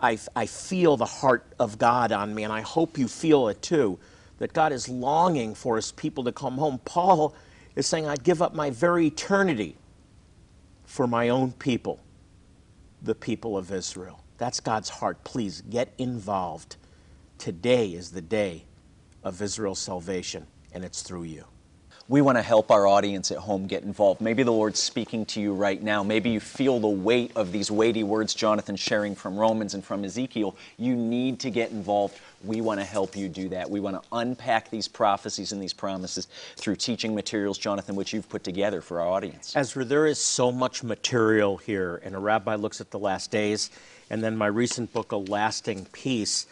I, 0.00 0.18
I 0.34 0.46
feel 0.46 0.96
the 0.96 1.06
heart 1.06 1.46
of 1.58 1.78
God 1.78 2.12
on 2.12 2.34
me, 2.34 2.44
and 2.44 2.52
I 2.52 2.60
hope 2.60 2.98
you 2.98 3.08
feel 3.08 3.48
it 3.48 3.62
too, 3.62 3.98
that 4.38 4.52
God 4.52 4.72
is 4.72 4.88
longing 4.88 5.54
for 5.54 5.76
his 5.76 5.92
people 5.92 6.24
to 6.24 6.32
come 6.32 6.58
home. 6.58 6.80
Paul 6.84 7.34
is 7.76 7.86
saying, 7.86 8.06
I'd 8.06 8.24
give 8.24 8.42
up 8.42 8.54
my 8.54 8.70
very 8.70 9.06
eternity 9.06 9.76
for 10.84 11.06
my 11.06 11.28
own 11.28 11.52
people, 11.52 12.00
the 13.02 13.14
people 13.14 13.56
of 13.56 13.72
Israel. 13.72 14.22
That's 14.38 14.60
God's 14.60 14.88
heart. 14.88 15.24
Please 15.24 15.62
get 15.62 15.92
involved. 15.98 16.76
Today 17.38 17.90
is 17.90 18.10
the 18.10 18.22
day 18.22 18.64
of 19.22 19.40
Israel's 19.42 19.78
salvation, 19.78 20.46
and 20.72 20.84
it's 20.84 21.02
through 21.02 21.24
you. 21.24 21.44
We 22.06 22.20
want 22.20 22.36
to 22.36 22.42
help 22.42 22.70
our 22.70 22.86
audience 22.86 23.32
at 23.32 23.38
home 23.38 23.66
get 23.66 23.82
involved. 23.82 24.20
Maybe 24.20 24.42
the 24.42 24.52
Lord's 24.52 24.78
speaking 24.78 25.24
to 25.26 25.40
you 25.40 25.54
right 25.54 25.82
now. 25.82 26.02
Maybe 26.02 26.28
you 26.28 26.38
feel 26.38 26.78
the 26.78 26.86
weight 26.86 27.32
of 27.34 27.50
these 27.50 27.70
weighty 27.70 28.04
words 28.04 28.34
Jonathan's 28.34 28.80
sharing 28.80 29.14
from 29.14 29.38
Romans 29.38 29.72
and 29.72 29.82
from 29.82 30.04
Ezekiel. 30.04 30.54
You 30.76 30.94
need 30.96 31.40
to 31.40 31.50
get 31.50 31.70
involved. 31.70 32.20
We 32.44 32.60
want 32.60 32.78
to 32.80 32.84
help 32.84 33.16
you 33.16 33.30
do 33.30 33.48
that. 33.48 33.70
We 33.70 33.80
want 33.80 34.02
to 34.02 34.06
unpack 34.12 34.68
these 34.68 34.86
prophecies 34.86 35.52
and 35.52 35.62
these 35.62 35.72
promises 35.72 36.28
through 36.56 36.76
teaching 36.76 37.14
materials, 37.14 37.56
Jonathan, 37.56 37.96
which 37.96 38.12
you've 38.12 38.28
put 38.28 38.44
together 38.44 38.82
for 38.82 39.00
our 39.00 39.08
audience. 39.08 39.56
Ezra, 39.56 39.82
there 39.82 40.04
is 40.04 40.18
so 40.18 40.52
much 40.52 40.82
material 40.82 41.56
here, 41.56 42.02
and 42.04 42.14
a 42.14 42.18
rabbi 42.18 42.54
looks 42.54 42.82
at 42.82 42.90
the 42.90 42.98
last 42.98 43.30
days, 43.30 43.70
and 44.10 44.22
then 44.22 44.36
my 44.36 44.48
recent 44.48 44.92
book, 44.92 45.12
A 45.12 45.16
Lasting 45.16 45.86
Peace. 45.92 46.44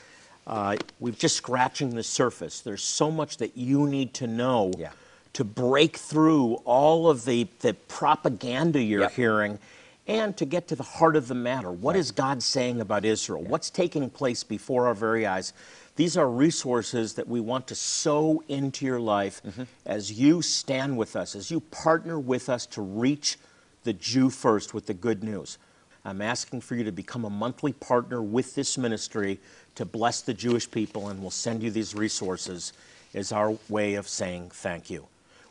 Uh, 0.46 0.76
we're 0.98 1.12
just 1.12 1.36
scratching 1.36 1.94
the 1.94 2.02
surface. 2.02 2.60
There's 2.60 2.82
so 2.82 3.10
much 3.10 3.36
that 3.36 3.54
you 3.54 3.86
need 3.86 4.14
to 4.14 4.26
know 4.26 4.72
Yeah. 4.78 4.92
To 5.34 5.44
break 5.44 5.96
through 5.96 6.54
all 6.64 7.08
of 7.08 7.24
the, 7.24 7.46
the 7.60 7.74
propaganda 7.74 8.82
you're 8.82 9.02
Yep. 9.02 9.12
hearing 9.12 9.58
and 10.06 10.36
to 10.36 10.44
get 10.44 10.66
to 10.68 10.76
the 10.76 10.82
heart 10.82 11.16
of 11.16 11.28
the 11.28 11.34
matter. 11.34 11.70
What 11.70 11.96
is 11.96 12.10
God 12.10 12.42
saying 12.42 12.80
about 12.80 13.04
Israel? 13.04 13.42
What's 13.42 13.70
taking 13.70 14.10
place 14.10 14.42
before 14.42 14.86
our 14.86 14.94
very 14.94 15.26
eyes? 15.26 15.52
These 15.94 16.16
are 16.16 16.28
resources 16.28 17.14
that 17.14 17.28
we 17.28 17.40
want 17.40 17.68
to 17.68 17.74
sow 17.74 18.42
into 18.48 18.84
your 18.84 18.98
life 18.98 19.42
mm-hmm. 19.46 19.62
as 19.86 20.12
you 20.12 20.42
stand 20.42 20.96
with 20.96 21.14
us, 21.16 21.36
as 21.36 21.50
you 21.50 21.60
partner 21.60 22.18
with 22.18 22.48
us 22.48 22.66
to 22.66 22.82
reach 22.82 23.38
the 23.84 23.92
Jew 23.92 24.30
first 24.30 24.74
with 24.74 24.86
the 24.86 24.94
good 24.94 25.22
news. 25.22 25.58
I'm 26.04 26.20
asking 26.20 26.62
for 26.62 26.74
you 26.74 26.82
to 26.84 26.92
become 26.92 27.24
a 27.24 27.30
monthly 27.30 27.72
partner 27.72 28.22
with 28.22 28.54
this 28.54 28.76
ministry 28.76 29.38
to 29.76 29.84
bless 29.84 30.20
the 30.22 30.34
Jewish 30.34 30.68
people, 30.68 31.08
and 31.08 31.20
we'll 31.20 31.30
send 31.30 31.62
you 31.62 31.70
these 31.70 31.94
resources 31.94 32.72
as 33.14 33.30
our 33.30 33.56
way 33.68 33.94
of 33.94 34.08
saying 34.08 34.50
thank 34.50 34.90
you. 34.90 35.06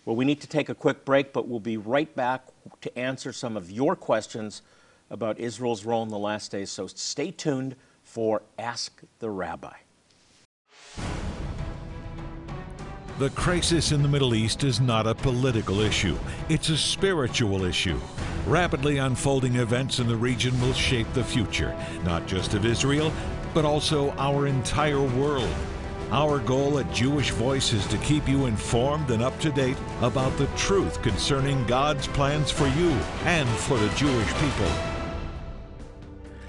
Well, 0.05 0.15
we 0.15 0.25
need 0.25 0.41
to 0.41 0.47
take 0.47 0.69
a 0.69 0.75
quick 0.75 1.05
break, 1.05 1.31
but 1.31 1.47
we'll 1.47 1.59
be 1.59 1.77
right 1.77 2.13
back 2.15 2.47
to 2.81 2.97
answer 2.97 3.31
some 3.31 3.55
of 3.55 3.69
your 3.69 3.95
questions 3.95 4.63
about 5.11 5.39
Israel's 5.39 5.85
role 5.85 6.01
in 6.01 6.09
the 6.09 6.17
last 6.17 6.51
days. 6.51 6.71
So 6.71 6.87
stay 6.87 7.29
tuned 7.29 7.75
for 8.03 8.41
Ask 8.57 9.01
the 9.19 9.29
Rabbi. 9.29 9.73
The 13.19 13.29
crisis 13.31 13.91
in 13.91 14.01
the 14.01 14.07
Middle 14.07 14.33
East 14.33 14.63
is 14.63 14.81
not 14.81 15.05
a 15.05 15.13
political 15.13 15.81
issue, 15.81 16.17
it's 16.49 16.69
a 16.69 16.77
spiritual 16.77 17.65
issue. 17.65 17.99
Rapidly 18.47 18.97
unfolding 18.97 19.57
events 19.57 19.99
in 19.99 20.07
the 20.07 20.15
region 20.15 20.59
will 20.59 20.73
shape 20.73 21.05
the 21.13 21.23
future, 21.23 21.77
not 22.03 22.25
just 22.25 22.55
of 22.55 22.65
Israel, 22.65 23.13
but 23.53 23.65
also 23.65 24.09
our 24.17 24.47
entire 24.47 25.03
world. 25.03 25.53
Our 26.11 26.39
goal 26.39 26.77
at 26.77 26.91
Jewish 26.91 27.31
Voice 27.31 27.71
is 27.71 27.87
to 27.87 27.97
keep 27.99 28.27
you 28.27 28.45
informed 28.45 29.11
and 29.11 29.23
up 29.23 29.39
to 29.39 29.49
date 29.49 29.77
about 30.01 30.37
the 30.37 30.47
truth 30.57 31.01
concerning 31.01 31.65
God's 31.67 32.05
plans 32.07 32.51
for 32.51 32.67
you 32.67 32.89
and 33.23 33.47
for 33.47 33.77
the 33.77 33.87
Jewish 33.95 34.27
people. 34.33 34.69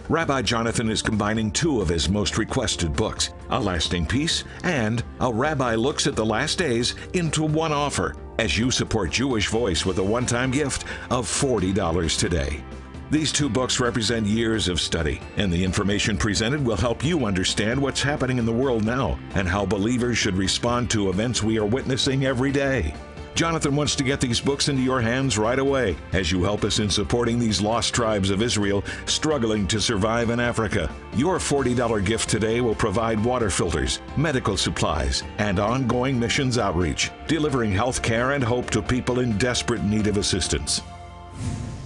Rabbi 0.09 0.43
Jonathan 0.43 0.91
is 0.91 1.01
combining 1.01 1.53
two 1.53 1.81
of 1.81 1.89
his 1.89 2.09
most 2.09 2.39
requested 2.39 2.93
books, 2.97 3.31
A 3.51 3.61
Lasting 3.61 4.05
Peace 4.05 4.43
and 4.65 5.05
A 5.21 5.33
Rabbi 5.33 5.77
Looks 5.77 6.09
at 6.09 6.17
the 6.17 6.27
Last 6.27 6.59
Days, 6.59 6.97
into 7.13 7.45
one 7.45 7.73
offer 7.73 8.17
as 8.41 8.59
you 8.59 8.73
support 8.73 9.13
Jewish 9.13 9.47
Voice 9.47 9.87
with 9.87 9.99
a 9.99 10.03
one 10.03 10.27
time 10.27 10.51
gift 10.51 10.87
of 11.09 11.25
$40 11.29 12.19
today. 12.19 12.65
These 13.13 13.31
two 13.31 13.51
books 13.51 13.79
represent 13.79 14.27
years 14.27 14.69
of 14.69 14.81
study, 14.81 15.21
and 15.37 15.53
the 15.53 15.63
information 15.63 16.17
presented 16.17 16.65
will 16.65 16.79
help 16.79 17.05
you 17.05 17.27
understand 17.27 17.79
what's 17.79 18.03
happening 18.03 18.39
in 18.39 18.47
the 18.47 18.53
world 18.55 18.87
now 18.87 19.19
and 19.35 19.47
how 19.47 19.67
believers 19.67 20.17
should 20.17 20.35
respond 20.35 20.89
to 20.93 21.11
events 21.11 21.43
we 21.43 21.59
are 21.59 21.67
witnessing 21.67 22.25
every 22.25 22.51
day. 22.51 22.95
Jonathan 23.35 23.77
wants 23.77 23.95
to 23.97 24.03
get 24.03 24.19
these 24.19 24.41
books 24.41 24.71
into 24.71 24.81
your 24.81 25.03
hands 25.03 25.37
right 25.37 25.59
away 25.59 25.95
as 26.15 26.33
you 26.33 26.43
help 26.43 26.65
us 26.65 26.79
in 26.79 26.89
supporting 26.89 27.39
these 27.39 27.61
lost 27.61 27.95
tribes 27.95 28.31
of 28.31 28.41
Israel 28.41 28.83
struggling 29.05 29.67
to 29.67 29.79
survive 29.79 30.31
in 30.31 30.41
Africa. 30.41 30.91
Your 31.15 31.37
$40 31.37 32.03
gift 32.07 32.31
today 32.31 32.63
will 32.63 32.75
provide 32.75 33.23
water 33.23 33.51
filters, 33.51 34.01
medical 34.17 34.57
supplies, 34.57 35.23
and 35.37 35.59
ongoing 35.59 36.19
missions 36.19 36.57
outreach, 36.57 37.11
delivering 37.29 37.73
health 37.73 38.01
care 38.01 38.31
and 38.31 38.43
hope 38.43 38.71
to 38.71 38.81
people 38.81 39.21
in 39.21 39.37
desperate 39.37 39.85
need 39.85 40.07
of 40.07 40.17
assistance. 40.17 40.81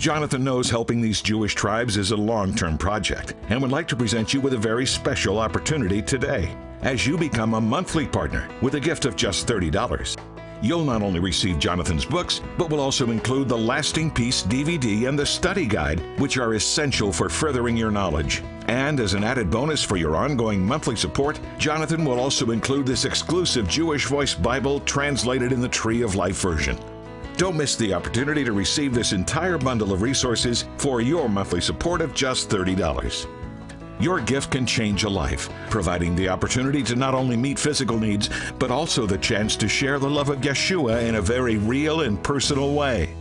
Jonathan 0.06 0.44
knows 0.44 0.70
helping 0.70 1.00
these 1.00 1.20
Jewish 1.20 1.56
tribes 1.56 1.96
is 1.96 2.12
a 2.12 2.16
long 2.16 2.54
term 2.54 2.78
project 2.78 3.34
and 3.48 3.60
would 3.60 3.72
like 3.72 3.88
to 3.88 3.96
present 3.96 4.32
you 4.32 4.40
with 4.40 4.52
a 4.52 4.56
very 4.56 4.86
special 4.86 5.40
opportunity 5.40 6.00
today. 6.00 6.56
As 6.82 7.04
you 7.04 7.18
become 7.18 7.54
a 7.54 7.60
monthly 7.60 8.06
partner 8.06 8.48
with 8.62 8.76
a 8.76 8.80
gift 8.80 9.04
of 9.04 9.16
just 9.16 9.48
$30, 9.48 10.16
you'll 10.62 10.84
not 10.84 11.02
only 11.02 11.18
receive 11.18 11.58
Jonathan's 11.58 12.04
books, 12.04 12.40
but 12.56 12.70
will 12.70 12.78
also 12.78 13.10
include 13.10 13.48
the 13.48 13.58
Lasting 13.58 14.12
Peace 14.12 14.44
DVD 14.44 15.08
and 15.08 15.18
the 15.18 15.26
study 15.26 15.66
guide, 15.66 16.00
which 16.20 16.38
are 16.38 16.54
essential 16.54 17.12
for 17.12 17.28
furthering 17.28 17.76
your 17.76 17.90
knowledge. 17.90 18.44
And 18.68 19.00
as 19.00 19.14
an 19.14 19.24
added 19.24 19.50
bonus 19.50 19.82
for 19.82 19.96
your 19.96 20.14
ongoing 20.14 20.64
monthly 20.64 20.94
support, 20.94 21.40
Jonathan 21.58 22.04
will 22.04 22.20
also 22.20 22.52
include 22.52 22.86
this 22.86 23.06
exclusive 23.06 23.66
Jewish 23.66 24.06
Voice 24.06 24.34
Bible 24.34 24.78
translated 24.78 25.50
in 25.50 25.60
the 25.60 25.68
Tree 25.68 26.02
of 26.02 26.14
Life 26.14 26.40
version. 26.40 26.78
Don't 27.36 27.54
miss 27.54 27.76
the 27.76 27.92
opportunity 27.92 28.44
to 28.44 28.52
receive 28.52 28.94
this 28.94 29.12
entire 29.12 29.58
bundle 29.58 29.92
of 29.92 30.00
resources 30.00 30.64
for 30.78 31.02
your 31.02 31.28
monthly 31.28 31.60
support 31.60 32.00
of 32.00 32.14
just 32.14 32.48
$30. 32.48 33.26
Your 34.00 34.20
gift 34.20 34.50
can 34.50 34.64
change 34.64 35.04
a 35.04 35.08
life, 35.10 35.50
providing 35.68 36.16
the 36.16 36.30
opportunity 36.30 36.82
to 36.84 36.96
not 36.96 37.14
only 37.14 37.36
meet 37.36 37.58
physical 37.58 37.98
needs, 37.98 38.30
but 38.58 38.70
also 38.70 39.04
the 39.04 39.18
chance 39.18 39.54
to 39.56 39.68
share 39.68 39.98
the 39.98 40.08
love 40.08 40.30
of 40.30 40.38
Yeshua 40.38 41.06
in 41.06 41.16
a 41.16 41.20
very 41.20 41.58
real 41.58 42.00
and 42.00 42.22
personal 42.24 42.72
way. 42.72 43.14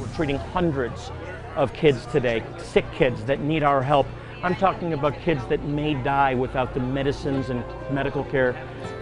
We're 0.00 0.08
treating 0.14 0.36
hundreds 0.36 1.10
of 1.56 1.74
kids 1.74 2.06
today, 2.06 2.42
sick 2.56 2.86
kids 2.94 3.22
that 3.24 3.40
need 3.40 3.62
our 3.62 3.82
help. 3.82 4.06
I'm 4.42 4.56
talking 4.56 4.94
about 4.94 5.20
kids 5.20 5.44
that 5.48 5.62
may 5.64 5.92
die 5.92 6.34
without 6.34 6.72
the 6.72 6.80
medicines 6.80 7.50
and 7.50 7.62
medical 7.90 8.24
care 8.24 8.52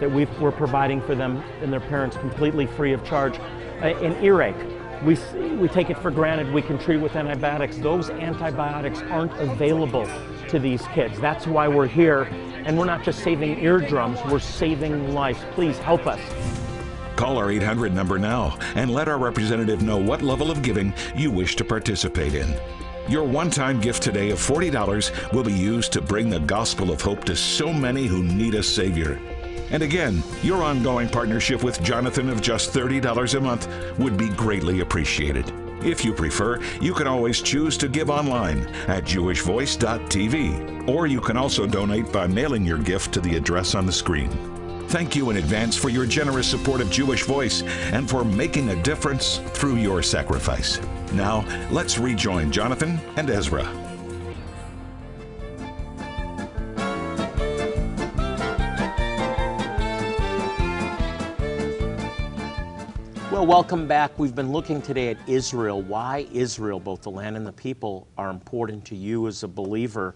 that 0.01 0.11
we 0.11 0.25
are 0.25 0.51
providing 0.51 1.01
for 1.01 1.15
them 1.15 1.41
and 1.61 1.71
their 1.71 1.79
parents 1.79 2.17
completely 2.17 2.65
free 2.65 2.91
of 2.91 3.01
charge. 3.05 3.39
In 3.81 4.21
earache, 4.21 4.55
we, 5.03 5.15
we 5.55 5.69
take 5.69 5.89
it 5.89 5.97
for 5.97 6.11
granted 6.11 6.53
we 6.53 6.61
can 6.61 6.77
treat 6.77 6.97
with 6.97 7.15
antibiotics. 7.15 7.77
Those 7.77 8.09
antibiotics 8.09 9.01
aren't 9.03 9.31
available 9.39 10.05
to 10.49 10.59
these 10.59 10.85
kids. 10.87 11.17
That's 11.19 11.47
why 11.47 11.69
we're 11.69 11.87
here. 11.87 12.23
And 12.65 12.77
we're 12.77 12.85
not 12.85 13.03
just 13.03 13.23
saving 13.23 13.59
eardrums, 13.59 14.19
we're 14.29 14.39
saving 14.39 15.13
lives. 15.13 15.39
Please 15.51 15.77
help 15.77 16.07
us. 16.07 16.19
Call 17.15 17.37
our 17.37 17.51
800 17.51 17.93
number 17.93 18.19
now 18.19 18.57
and 18.75 18.91
let 18.91 19.07
our 19.07 19.17
representative 19.17 19.81
know 19.81 19.97
what 19.97 20.21
level 20.21 20.51
of 20.51 20.61
giving 20.61 20.93
you 21.15 21.31
wish 21.31 21.55
to 21.55 21.63
participate 21.63 22.33
in. 22.33 22.53
Your 23.07 23.23
one 23.23 23.49
time 23.49 23.79
gift 23.79 24.03
today 24.03 24.29
of 24.29 24.39
$40 24.39 25.33
will 25.33 25.43
be 25.43 25.53
used 25.53 25.93
to 25.93 26.01
bring 26.01 26.29
the 26.29 26.39
gospel 26.41 26.91
of 26.91 27.01
hope 27.01 27.23
to 27.25 27.35
so 27.35 27.71
many 27.71 28.05
who 28.07 28.23
need 28.23 28.55
a 28.55 28.63
Savior. 28.63 29.19
And 29.71 29.83
again, 29.83 30.23
your 30.41 30.63
ongoing 30.63 31.09
partnership 31.09 31.63
with 31.63 31.81
Jonathan 31.81 32.29
of 32.29 32.41
just 32.41 32.73
$30 32.73 33.35
a 33.35 33.39
month 33.39 33.67
would 33.99 34.17
be 34.17 34.29
greatly 34.29 34.81
appreciated. 34.81 35.51
If 35.83 36.03
you 36.03 36.13
prefer, 36.13 36.59
you 36.81 36.93
can 36.93 37.07
always 37.07 37.41
choose 37.41 37.77
to 37.77 37.87
give 37.87 38.09
online 38.09 38.67
at 38.87 39.05
jewishvoice.tv, 39.05 40.89
or 40.89 41.07
you 41.07 41.21
can 41.21 41.37
also 41.37 41.65
donate 41.65 42.11
by 42.11 42.27
mailing 42.27 42.65
your 42.65 42.79
gift 42.79 43.13
to 43.13 43.21
the 43.21 43.35
address 43.35 43.75
on 43.75 43.85
the 43.85 43.91
screen. 43.91 44.29
Thank 44.89 45.15
you 45.15 45.29
in 45.29 45.37
advance 45.37 45.77
for 45.77 45.89
your 45.89 46.05
generous 46.05 46.47
support 46.47 46.81
of 46.81 46.89
Jewish 46.89 47.23
Voice 47.23 47.61
and 47.93 48.09
for 48.09 48.25
making 48.25 48.69
a 48.69 48.81
difference 48.81 49.37
through 49.37 49.75
your 49.75 50.01
sacrifice. 50.01 50.81
Now, 51.13 51.45
let's 51.71 51.99
rejoin 51.99 52.51
Jonathan 52.51 52.99
and 53.15 53.29
Ezra. 53.29 53.88
Well, 63.39 63.47
welcome 63.47 63.87
back. 63.87 64.19
We've 64.19 64.35
been 64.35 64.51
looking 64.51 64.81
today 64.81 65.11
at 65.11 65.17
Israel. 65.25 65.81
Why 65.81 66.27
Israel, 66.33 66.77
both 66.77 67.03
the 67.03 67.09
land 67.09 67.37
and 67.37 67.47
the 67.47 67.53
people, 67.53 68.05
are 68.17 68.29
important 68.31 68.83
to 68.87 68.97
you 68.97 69.27
as 69.27 69.43
a 69.43 69.47
believer. 69.47 70.13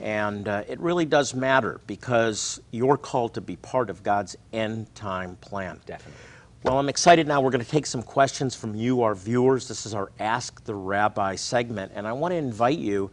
And 0.00 0.48
uh, 0.48 0.62
it 0.66 0.80
really 0.80 1.04
does 1.04 1.34
matter 1.34 1.82
because 1.86 2.62
you're 2.70 2.96
called 2.96 3.34
to 3.34 3.42
be 3.42 3.56
part 3.56 3.90
of 3.90 4.02
God's 4.02 4.34
end 4.54 4.94
time 4.94 5.36
plan. 5.42 5.78
Definitely. 5.84 6.18
Well, 6.62 6.78
I'm 6.78 6.88
excited 6.88 7.28
now. 7.28 7.42
We're 7.42 7.50
going 7.50 7.62
to 7.62 7.70
take 7.70 7.84
some 7.84 8.02
questions 8.02 8.54
from 8.54 8.74
you, 8.74 9.02
our 9.02 9.14
viewers. 9.14 9.68
This 9.68 9.84
is 9.84 9.92
our 9.92 10.10
Ask 10.18 10.64
the 10.64 10.74
Rabbi 10.74 11.34
segment. 11.34 11.92
And 11.94 12.06
I 12.06 12.14
want 12.14 12.32
to 12.32 12.36
invite 12.36 12.78
you 12.78 13.10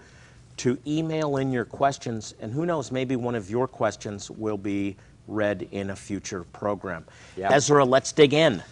to 0.57 0.77
email 0.87 1.35
in 1.35 1.51
your 1.51 1.65
questions. 1.65 2.35
And 2.39 2.53
who 2.53 2.65
knows, 2.65 2.89
maybe 2.89 3.17
one 3.17 3.35
of 3.35 3.49
your 3.49 3.67
questions 3.67 4.31
will 4.31 4.57
be 4.57 4.95
read 5.27 5.67
in 5.71 5.89
a 5.89 5.95
future 5.97 6.45
program. 6.53 7.03
Yeah. 7.35 7.51
Ezra, 7.51 7.83
let's 7.83 8.13
dig 8.13 8.33
in. 8.33 8.63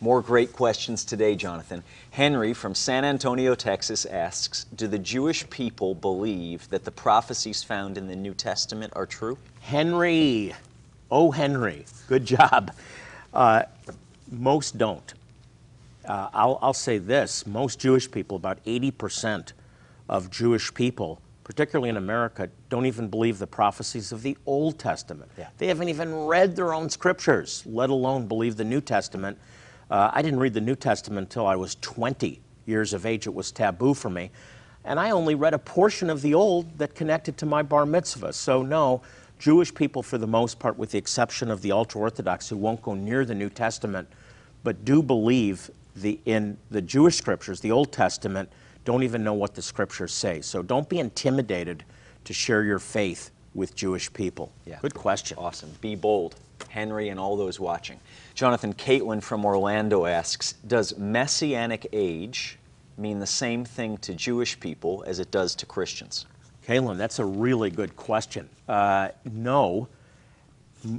More 0.00 0.20
great 0.20 0.52
questions 0.52 1.04
today, 1.04 1.34
Jonathan. 1.34 1.82
Henry 2.10 2.52
from 2.52 2.74
San 2.74 3.04
Antonio, 3.04 3.54
Texas 3.54 4.04
asks 4.04 4.64
Do 4.74 4.86
the 4.86 4.98
Jewish 4.98 5.48
people 5.50 5.94
believe 5.94 6.68
that 6.70 6.84
the 6.84 6.90
prophecies 6.90 7.62
found 7.62 7.96
in 7.96 8.08
the 8.08 8.16
New 8.16 8.34
Testament 8.34 8.92
are 8.96 9.06
true? 9.06 9.38
Henry, 9.60 10.54
oh 11.10 11.30
Henry, 11.30 11.86
good 12.08 12.24
job. 12.24 12.72
Uh, 13.32 13.62
most 14.30 14.78
don't. 14.78 15.14
Uh, 16.04 16.28
I'll, 16.34 16.58
I'll 16.60 16.74
say 16.74 16.98
this 16.98 17.46
most 17.46 17.78
Jewish 17.78 18.10
people, 18.10 18.36
about 18.36 18.62
80% 18.64 19.52
of 20.08 20.30
Jewish 20.30 20.72
people, 20.74 21.20
particularly 21.44 21.88
in 21.88 21.96
America, 21.96 22.50
don't 22.68 22.86
even 22.86 23.08
believe 23.08 23.38
the 23.38 23.46
prophecies 23.46 24.12
of 24.12 24.22
the 24.22 24.36
Old 24.46 24.78
Testament. 24.78 25.30
Yeah. 25.38 25.48
They 25.58 25.68
haven't 25.68 25.88
even 25.88 26.14
read 26.14 26.56
their 26.56 26.74
own 26.74 26.90
scriptures, 26.90 27.62
let 27.66 27.90
alone 27.90 28.26
believe 28.26 28.56
the 28.56 28.64
New 28.64 28.80
Testament. 28.80 29.38
Uh, 29.90 30.10
I 30.12 30.22
didn't 30.22 30.40
read 30.40 30.54
the 30.54 30.60
New 30.60 30.76
Testament 30.76 31.26
until 31.26 31.46
I 31.46 31.56
was 31.56 31.76
20 31.76 32.40
years 32.66 32.92
of 32.92 33.06
age. 33.06 33.26
It 33.26 33.34
was 33.34 33.52
taboo 33.52 33.94
for 33.94 34.10
me. 34.10 34.30
And 34.84 35.00
I 35.00 35.10
only 35.10 35.34
read 35.34 35.54
a 35.54 35.58
portion 35.58 36.10
of 36.10 36.22
the 36.22 36.34
Old 36.34 36.78
that 36.78 36.94
connected 36.94 37.36
to 37.38 37.46
my 37.46 37.62
bar 37.62 37.86
mitzvah. 37.86 38.32
So, 38.32 38.62
no, 38.62 39.02
Jewish 39.38 39.74
people, 39.74 40.02
for 40.02 40.18
the 40.18 40.26
most 40.26 40.58
part, 40.58 40.78
with 40.78 40.90
the 40.90 40.98
exception 40.98 41.50
of 41.50 41.62
the 41.62 41.72
ultra 41.72 42.00
Orthodox 42.00 42.48
who 42.48 42.56
won't 42.56 42.82
go 42.82 42.94
near 42.94 43.24
the 43.24 43.34
New 43.34 43.48
Testament, 43.48 44.08
but 44.62 44.84
do 44.84 45.02
believe 45.02 45.70
the, 45.96 46.20
in 46.24 46.56
the 46.70 46.82
Jewish 46.82 47.16
scriptures, 47.16 47.60
the 47.60 47.70
Old 47.70 47.92
Testament, 47.92 48.50
don't 48.84 49.02
even 49.02 49.24
know 49.24 49.34
what 49.34 49.54
the 49.54 49.62
scriptures 49.62 50.12
say. 50.12 50.40
So 50.40 50.62
don't 50.62 50.88
be 50.88 50.98
intimidated 50.98 51.84
to 52.24 52.32
share 52.32 52.62
your 52.62 52.78
faith 52.78 53.30
with 53.54 53.74
Jewish 53.74 54.12
people. 54.12 54.52
Yeah. 54.66 54.78
Good 54.82 54.94
question. 54.94 55.38
Awesome. 55.38 55.70
Be 55.80 55.94
bold. 55.94 56.36
Henry 56.68 57.08
and 57.08 57.20
all 57.20 57.36
those 57.36 57.60
watching. 57.60 58.00
Jonathan 58.34 58.74
Caitlin 58.74 59.22
from 59.22 59.44
Orlando 59.44 60.06
asks 60.06 60.54
Does 60.66 60.96
Messianic 60.98 61.86
age 61.92 62.58
mean 62.96 63.18
the 63.18 63.26
same 63.26 63.64
thing 63.64 63.98
to 63.98 64.14
Jewish 64.14 64.58
people 64.58 65.04
as 65.06 65.18
it 65.18 65.30
does 65.30 65.54
to 65.56 65.66
Christians? 65.66 66.26
Caitlin, 66.66 66.96
that's 66.96 67.18
a 67.18 67.24
really 67.24 67.70
good 67.70 67.94
question. 67.96 68.48
Uh, 68.68 69.08
no, 69.30 69.88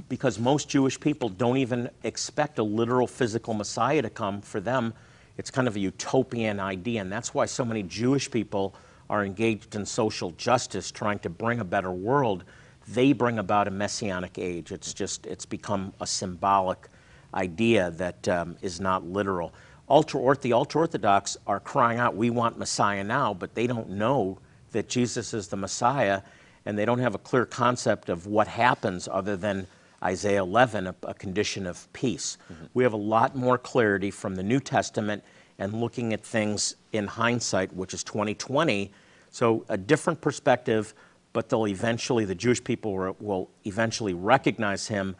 because 0.08 0.38
most 0.38 0.68
Jewish 0.68 0.98
people 0.98 1.28
don't 1.28 1.56
even 1.56 1.90
expect 2.04 2.58
a 2.58 2.62
literal 2.62 3.06
physical 3.06 3.54
Messiah 3.54 4.02
to 4.02 4.10
come. 4.10 4.40
For 4.40 4.60
them, 4.60 4.94
it's 5.38 5.50
kind 5.50 5.68
of 5.68 5.76
a 5.76 5.80
utopian 5.80 6.60
idea, 6.60 7.00
and 7.00 7.10
that's 7.10 7.34
why 7.34 7.46
so 7.46 7.64
many 7.64 7.82
Jewish 7.82 8.30
people 8.30 8.74
are 9.08 9.24
engaged 9.24 9.74
in 9.74 9.86
social 9.86 10.32
justice, 10.32 10.90
trying 10.90 11.18
to 11.20 11.30
bring 11.30 11.60
a 11.60 11.64
better 11.64 11.90
world. 11.90 12.44
They 12.88 13.12
bring 13.12 13.38
about 13.38 13.68
a 13.68 13.70
messianic 13.70 14.38
age. 14.38 14.72
It's 14.72 14.94
just, 14.94 15.26
it's 15.26 15.46
become 15.46 15.92
a 16.00 16.06
symbolic 16.06 16.88
idea 17.34 17.90
that 17.92 18.28
um, 18.28 18.56
is 18.62 18.80
not 18.80 19.04
literal. 19.04 19.52
Ultra 19.88 20.36
the 20.40 20.52
ultra 20.52 20.80
orthodox 20.80 21.36
are 21.46 21.60
crying 21.60 21.98
out, 21.98 22.16
"We 22.16 22.30
want 22.30 22.58
Messiah 22.58 23.04
now," 23.04 23.34
but 23.34 23.54
they 23.54 23.66
don't 23.66 23.90
know 23.90 24.38
that 24.72 24.88
Jesus 24.88 25.32
is 25.32 25.48
the 25.48 25.56
Messiah, 25.56 26.22
and 26.64 26.76
they 26.76 26.84
don't 26.84 26.98
have 26.98 27.14
a 27.14 27.18
clear 27.18 27.46
concept 27.46 28.08
of 28.08 28.26
what 28.26 28.48
happens 28.48 29.08
other 29.10 29.36
than 29.36 29.66
Isaiah 30.02 30.42
11, 30.42 30.88
a, 30.88 30.94
a 31.04 31.14
condition 31.14 31.66
of 31.66 31.90
peace. 31.92 32.36
We 32.74 32.82
have 32.82 32.92
a 32.92 32.98
lot 32.98 33.36
more 33.36 33.58
clarity 33.58 34.10
from 34.10 34.34
the 34.34 34.42
New 34.42 34.60
Testament 34.60 35.22
and 35.58 35.80
looking 35.80 36.12
at 36.12 36.22
things 36.22 36.76
in 36.92 37.06
hindsight, 37.06 37.72
which 37.74 37.94
is 37.94 38.04
2020. 38.04 38.92
So 39.30 39.64
a 39.68 39.76
different 39.76 40.20
perspective, 40.20 40.94
but 41.36 41.50
they'll 41.50 41.68
eventually, 41.68 42.24
the 42.24 42.34
Jewish 42.34 42.64
people 42.64 42.94
will, 42.94 43.16
will 43.20 43.50
eventually 43.66 44.14
recognize 44.14 44.88
him 44.88 45.14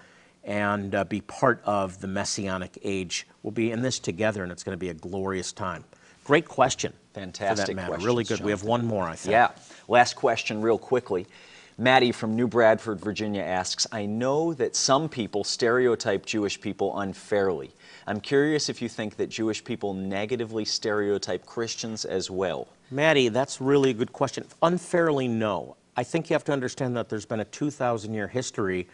and 0.44 0.94
uh, 0.94 1.05
be 1.05 1.20
part 1.20 1.61
of 1.66 2.00
the 2.00 2.07
messianic 2.07 2.79
age. 2.83 3.26
We'll 3.42 3.50
be 3.50 3.70
in 3.70 3.83
this 3.83 3.98
together, 3.98 4.42
and 4.42 4.50
it's 4.50 4.64
going 4.64 4.72
to 4.72 4.81
be 4.81 4.88
a 4.88 4.94
glorious 4.94 5.52
time. 5.52 5.85
Great 6.24 6.48
question. 6.48 6.94
For 7.12 7.20
Fantastic 7.20 7.76
that 7.76 7.90
matter. 7.90 8.02
Really 8.02 8.24
good. 8.24 8.40
We 8.40 8.50
have 8.50 8.62
one 8.62 8.87
more, 8.87 9.05
I 9.05 9.14
think. 9.14 9.33
Yeah. 9.33 9.50
Last 9.88 10.16
question, 10.16 10.62
real 10.62 10.79
quickly. 10.79 11.26
Maddie 11.76 12.12
from 12.12 12.35
New 12.35 12.48
Bradford, 12.48 12.98
Virginia 12.98 13.42
asks 13.42 13.87
I 13.92 14.07
know 14.07 14.55
that 14.55 14.74
some 14.74 15.11
people 15.11 15.44
stereotype 15.44 16.24
Jewish 16.24 16.59
people 16.59 16.98
unfairly. 16.98 17.72
I'm 18.07 18.20
curious 18.20 18.70
if 18.70 18.81
you 18.81 18.88
think 18.88 19.16
that 19.16 19.29
Jewish 19.29 19.62
people 19.62 19.92
negatively 19.92 20.64
stereotype 20.64 21.44
Christians 21.44 22.07
as 22.07 22.31
well. 22.31 22.68
Maddie, 22.90 23.29
that's 23.29 23.61
really 23.61 23.90
a 23.90 23.94
good 23.94 24.14
question. 24.14 24.46
Unfairly, 24.62 25.29
no. 25.29 25.76
I 25.96 26.04
think 26.04 26.28
you 26.28 26.35
have 26.35 26.44
to 26.44 26.52
understand 26.52 26.96
that 26.96 27.09
there's 27.09 27.24
been 27.24 27.40
a 27.40 27.44
2,000 27.44 28.12
year 28.12 28.28
history 28.28 28.87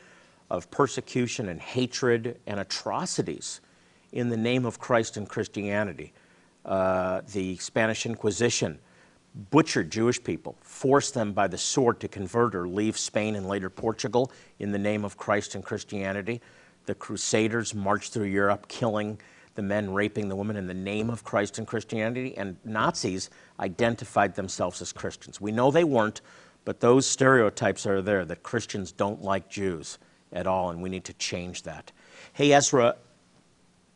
of 0.50 0.70
persecution 0.70 1.48
and 1.48 1.60
hatred 1.60 2.38
and 2.46 2.60
atrocities 2.60 3.60
in 4.12 4.28
the 4.28 4.36
name 4.36 4.64
of 4.64 4.78
Christ 4.78 5.16
and 5.16 5.28
Christianity. 5.28 6.12
Uh, 6.64 7.22
the 7.32 7.56
Spanish 7.56 8.06
Inquisition 8.06 8.78
butchered 9.50 9.90
Jewish 9.90 10.22
people, 10.22 10.56
forced 10.60 11.14
them 11.14 11.32
by 11.32 11.48
the 11.48 11.58
sword 11.58 11.98
to 12.00 12.08
convert 12.08 12.54
or 12.54 12.68
leave 12.68 12.98
Spain 12.98 13.34
and 13.34 13.48
later 13.48 13.70
Portugal 13.70 14.30
in 14.58 14.70
the 14.70 14.78
name 14.78 15.04
of 15.04 15.16
Christ 15.16 15.54
and 15.54 15.64
Christianity. 15.64 16.40
The 16.86 16.94
Crusaders 16.94 17.74
marched 17.74 18.12
through 18.12 18.26
Europe, 18.26 18.68
killing 18.68 19.18
the 19.54 19.62
men, 19.62 19.92
raping 19.92 20.28
the 20.28 20.36
women 20.36 20.56
in 20.56 20.66
the 20.66 20.74
name 20.74 21.10
of 21.10 21.24
Christ 21.24 21.58
and 21.58 21.66
Christianity. 21.66 22.36
And 22.36 22.56
Nazis 22.64 23.30
identified 23.58 24.34
themselves 24.34 24.82
as 24.82 24.92
Christians. 24.92 25.40
We 25.40 25.52
know 25.52 25.70
they 25.70 25.84
weren't, 25.84 26.20
but 26.64 26.80
those 26.80 27.06
stereotypes 27.06 27.86
are 27.86 28.02
there 28.02 28.24
that 28.24 28.42
Christians 28.42 28.92
don't 28.92 29.22
like 29.22 29.48
Jews 29.48 29.98
at 30.32 30.46
all, 30.46 30.70
and 30.70 30.82
we 30.82 30.88
need 30.88 31.04
to 31.04 31.12
change 31.14 31.62
that. 31.64 31.92
Hey, 32.32 32.52
Ezra, 32.52 32.96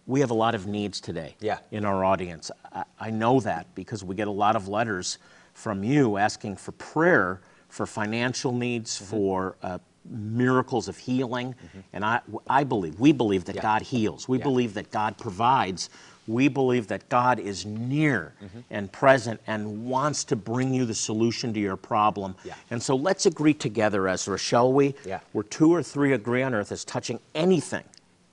we 0.07 0.21
have 0.21 0.31
a 0.31 0.35
lot 0.35 0.55
of 0.55 0.67
needs 0.67 1.01
today 1.01 1.37
Yeah. 1.41 1.59
in 1.71 1.85
our 1.85 2.05
audience. 2.05 2.51
I, 2.73 2.85
I 3.01 3.11
know 3.11 3.41
that 3.41 3.75
because 3.75 4.05
we 4.05 4.15
get 4.15 4.29
a 4.29 4.33
lot 4.33 4.57
of 4.57 4.69
letters 4.69 5.19
from 5.55 5.83
you 5.83 6.17
asking 6.17 6.57
for 6.57 6.73
prayer 6.73 7.41
for 7.69 7.87
financial 7.87 8.53
needs, 8.53 8.97
for 8.97 9.57
uh, 9.63 9.79
miracles 10.09 10.87
of 10.87 10.97
healing. 10.97 11.55
And 11.93 12.05
I, 12.05 12.21
I 12.47 12.63
believe, 12.63 13.01
we 13.01 13.11
believe 13.13 13.45
that 13.47 13.57
Yeah. 13.57 13.63
God 13.63 13.83
heals. 13.83 14.29
We 14.29 14.39
Yeah. 14.39 14.45
believe 14.45 14.75
that 14.75 14.91
God 14.93 15.19
provides. 15.19 15.91
We 16.29 16.49
believe 16.49 16.89
that 16.89 17.09
God 17.09 17.39
is 17.39 17.65
near 17.65 18.33
and 18.71 18.91
present 18.91 19.41
and 19.47 19.87
wants 19.87 20.25
to 20.25 20.37
bring 20.37 20.75
you 20.75 20.85
the 20.85 20.95
solution 20.95 21.53
to 21.55 21.61
your 21.61 21.77
problem. 21.77 22.35
Yeah. 22.45 22.55
And 22.71 22.83
so 22.83 22.97
let's 22.97 23.27
agree 23.27 23.55
together, 23.55 24.09
Ezra, 24.09 24.39
shall 24.39 24.73
we? 24.73 24.95
Yeah. 25.05 25.21
Where 25.33 25.45
two 25.45 25.73
or 25.73 25.83
three 25.83 26.13
agree 26.13 26.43
on 26.43 26.55
earth 26.55 26.73
as 26.73 26.85
touching 26.85 27.21
anything, 27.35 27.85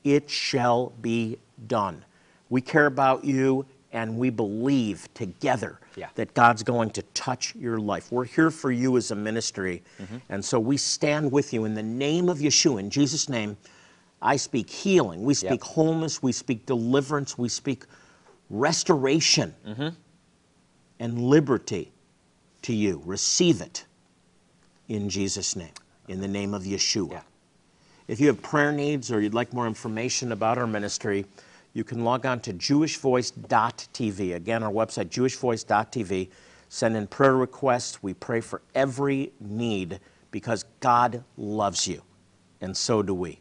it 0.03 0.29
shall 0.29 0.91
be 1.01 1.37
done. 1.67 2.03
We 2.49 2.61
care 2.61 2.87
about 2.87 3.23
you 3.23 3.65
and 3.91 4.17
we 4.17 4.31
believe 4.31 5.07
together 5.13 5.79
Yeah. 5.95 6.07
that 6.15 6.33
God's 6.33 6.63
going 6.63 6.89
to 6.91 7.03
touch 7.13 7.53
your 7.55 7.77
life. 7.77 8.11
We're 8.11 8.25
here 8.25 8.49
for 8.49 8.71
you 8.71 8.97
as 8.97 9.11
a 9.11 9.15
ministry. 9.15 9.83
Mm-hmm. 10.01 10.17
And 10.29 10.43
so 10.43 10.59
we 10.59 10.77
stand 10.77 11.31
with 11.31 11.53
you 11.53 11.65
in 11.65 11.75
the 11.75 11.83
name 11.83 12.27
of 12.27 12.39
Yeshua. 12.39 12.79
In 12.79 12.89
Jesus' 12.89 13.29
name, 13.29 13.55
I 14.23 14.37
speak 14.37 14.69
healing. 14.69 15.23
We 15.23 15.33
speak 15.33 15.63
wholeness. 15.63 16.23
We 16.23 16.31
speak 16.31 16.65
deliverance. 16.65 17.37
We 17.37 17.49
speak 17.49 17.83
restoration 18.49 19.53
Mm-hmm. 19.67 19.89
and 20.99 21.19
liberty 21.19 21.91
to 22.63 22.73
you. 22.73 23.01
Receive 23.05 23.59
it 23.61 23.85
in 24.87 25.09
Jesus' 25.09 25.55
name, 25.55 25.73
in 26.07 26.21
the 26.21 26.27
name 26.27 26.53
of 26.53 26.63
Yeshua. 26.63 27.11
Yeah. 27.11 27.21
If 28.07 28.19
you 28.21 28.27
have 28.27 28.41
prayer 28.41 28.71
needs 28.71 29.11
or 29.11 29.19
you'd 29.21 29.33
like 29.33 29.53
more 29.53 29.67
information 29.67 30.31
about 30.31 30.57
our 30.57 30.67
ministry, 30.67 31.25
you 31.73 31.83
can 31.83 32.03
log 32.03 32.25
on 32.25 32.39
to 32.41 32.53
jewishvoice.tv. 32.53 34.35
Again, 34.35 34.63
our 34.63 34.71
website, 34.71 35.09
jewishvoice.tv. 35.09 36.29
Send 36.69 36.95
in 36.97 37.07
prayer 37.07 37.35
requests. 37.35 38.01
We 38.03 38.13
pray 38.13 38.41
for 38.41 38.61
every 38.75 39.31
need 39.39 39.99
because 40.31 40.65
God 40.79 41.23
loves 41.37 41.87
you, 41.87 42.01
and 42.61 42.75
so 42.75 43.01
do 43.03 43.13
we. 43.13 43.39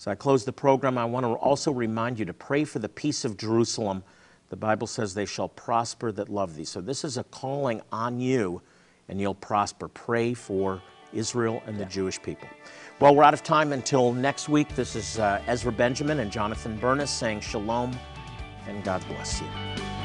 So 0.00 0.10
I 0.10 0.14
close 0.14 0.46
the 0.46 0.52
program. 0.52 0.96
I 0.96 1.04
want 1.04 1.26
to 1.26 1.34
also 1.34 1.70
remind 1.70 2.18
you 2.18 2.24
to 2.24 2.32
pray 2.32 2.64
for 2.64 2.78
the 2.78 2.88
peace 2.88 3.26
of 3.26 3.36
Jerusalem. 3.36 4.02
The 4.48 4.56
Bible 4.56 4.86
says 4.86 5.12
they 5.12 5.26
shall 5.26 5.50
prosper 5.50 6.10
that 6.12 6.30
love 6.30 6.56
thee. 6.56 6.64
So 6.64 6.80
this 6.80 7.04
is 7.04 7.18
a 7.18 7.24
calling 7.24 7.82
on 7.92 8.18
you, 8.18 8.62
and 9.10 9.20
you'll 9.20 9.34
prosper. 9.34 9.88
Pray 9.88 10.32
for 10.32 10.80
Israel 11.12 11.62
and 11.66 11.76
the 11.76 11.84
Jewish 11.84 12.20
people. 12.22 12.48
Well, 12.98 13.14
we're 13.14 13.24
out 13.24 13.34
of 13.34 13.42
time 13.42 13.74
until 13.74 14.14
next 14.14 14.48
week. 14.48 14.74
This 14.74 14.96
is 14.96 15.18
uh, 15.18 15.42
Ezra 15.46 15.70
Benjamin 15.70 16.20
and 16.20 16.32
Jonathan 16.32 16.78
Bernis 16.78 17.10
saying 17.10 17.40
shalom 17.40 17.94
and 18.66 18.82
God 18.82 19.04
bless 19.06 19.42
you. 19.42 19.99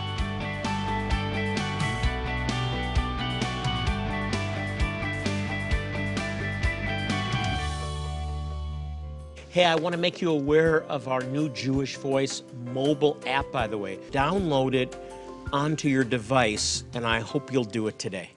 Hey, 9.56 9.64
I 9.64 9.76
want 9.76 9.94
to 9.94 9.98
make 9.98 10.22
you 10.22 10.32
aware 10.32 10.84
of 10.84 11.08
our 11.08 11.22
new 11.22 11.48
Jewish 11.48 11.96
Voice 11.96 12.44
mobile 12.74 13.18
app, 13.26 13.54
by 13.54 13.68
the 13.68 13.78
way. 13.78 13.96
Download 14.12 14.74
it 14.74 14.94
onto 15.54 15.88
your 15.88 16.04
device, 16.04 16.84
and 16.94 17.08
I 17.08 17.22
hope 17.22 17.54
you'll 17.54 17.64
do 17.64 17.88
it 17.88 17.98
today. 17.98 18.35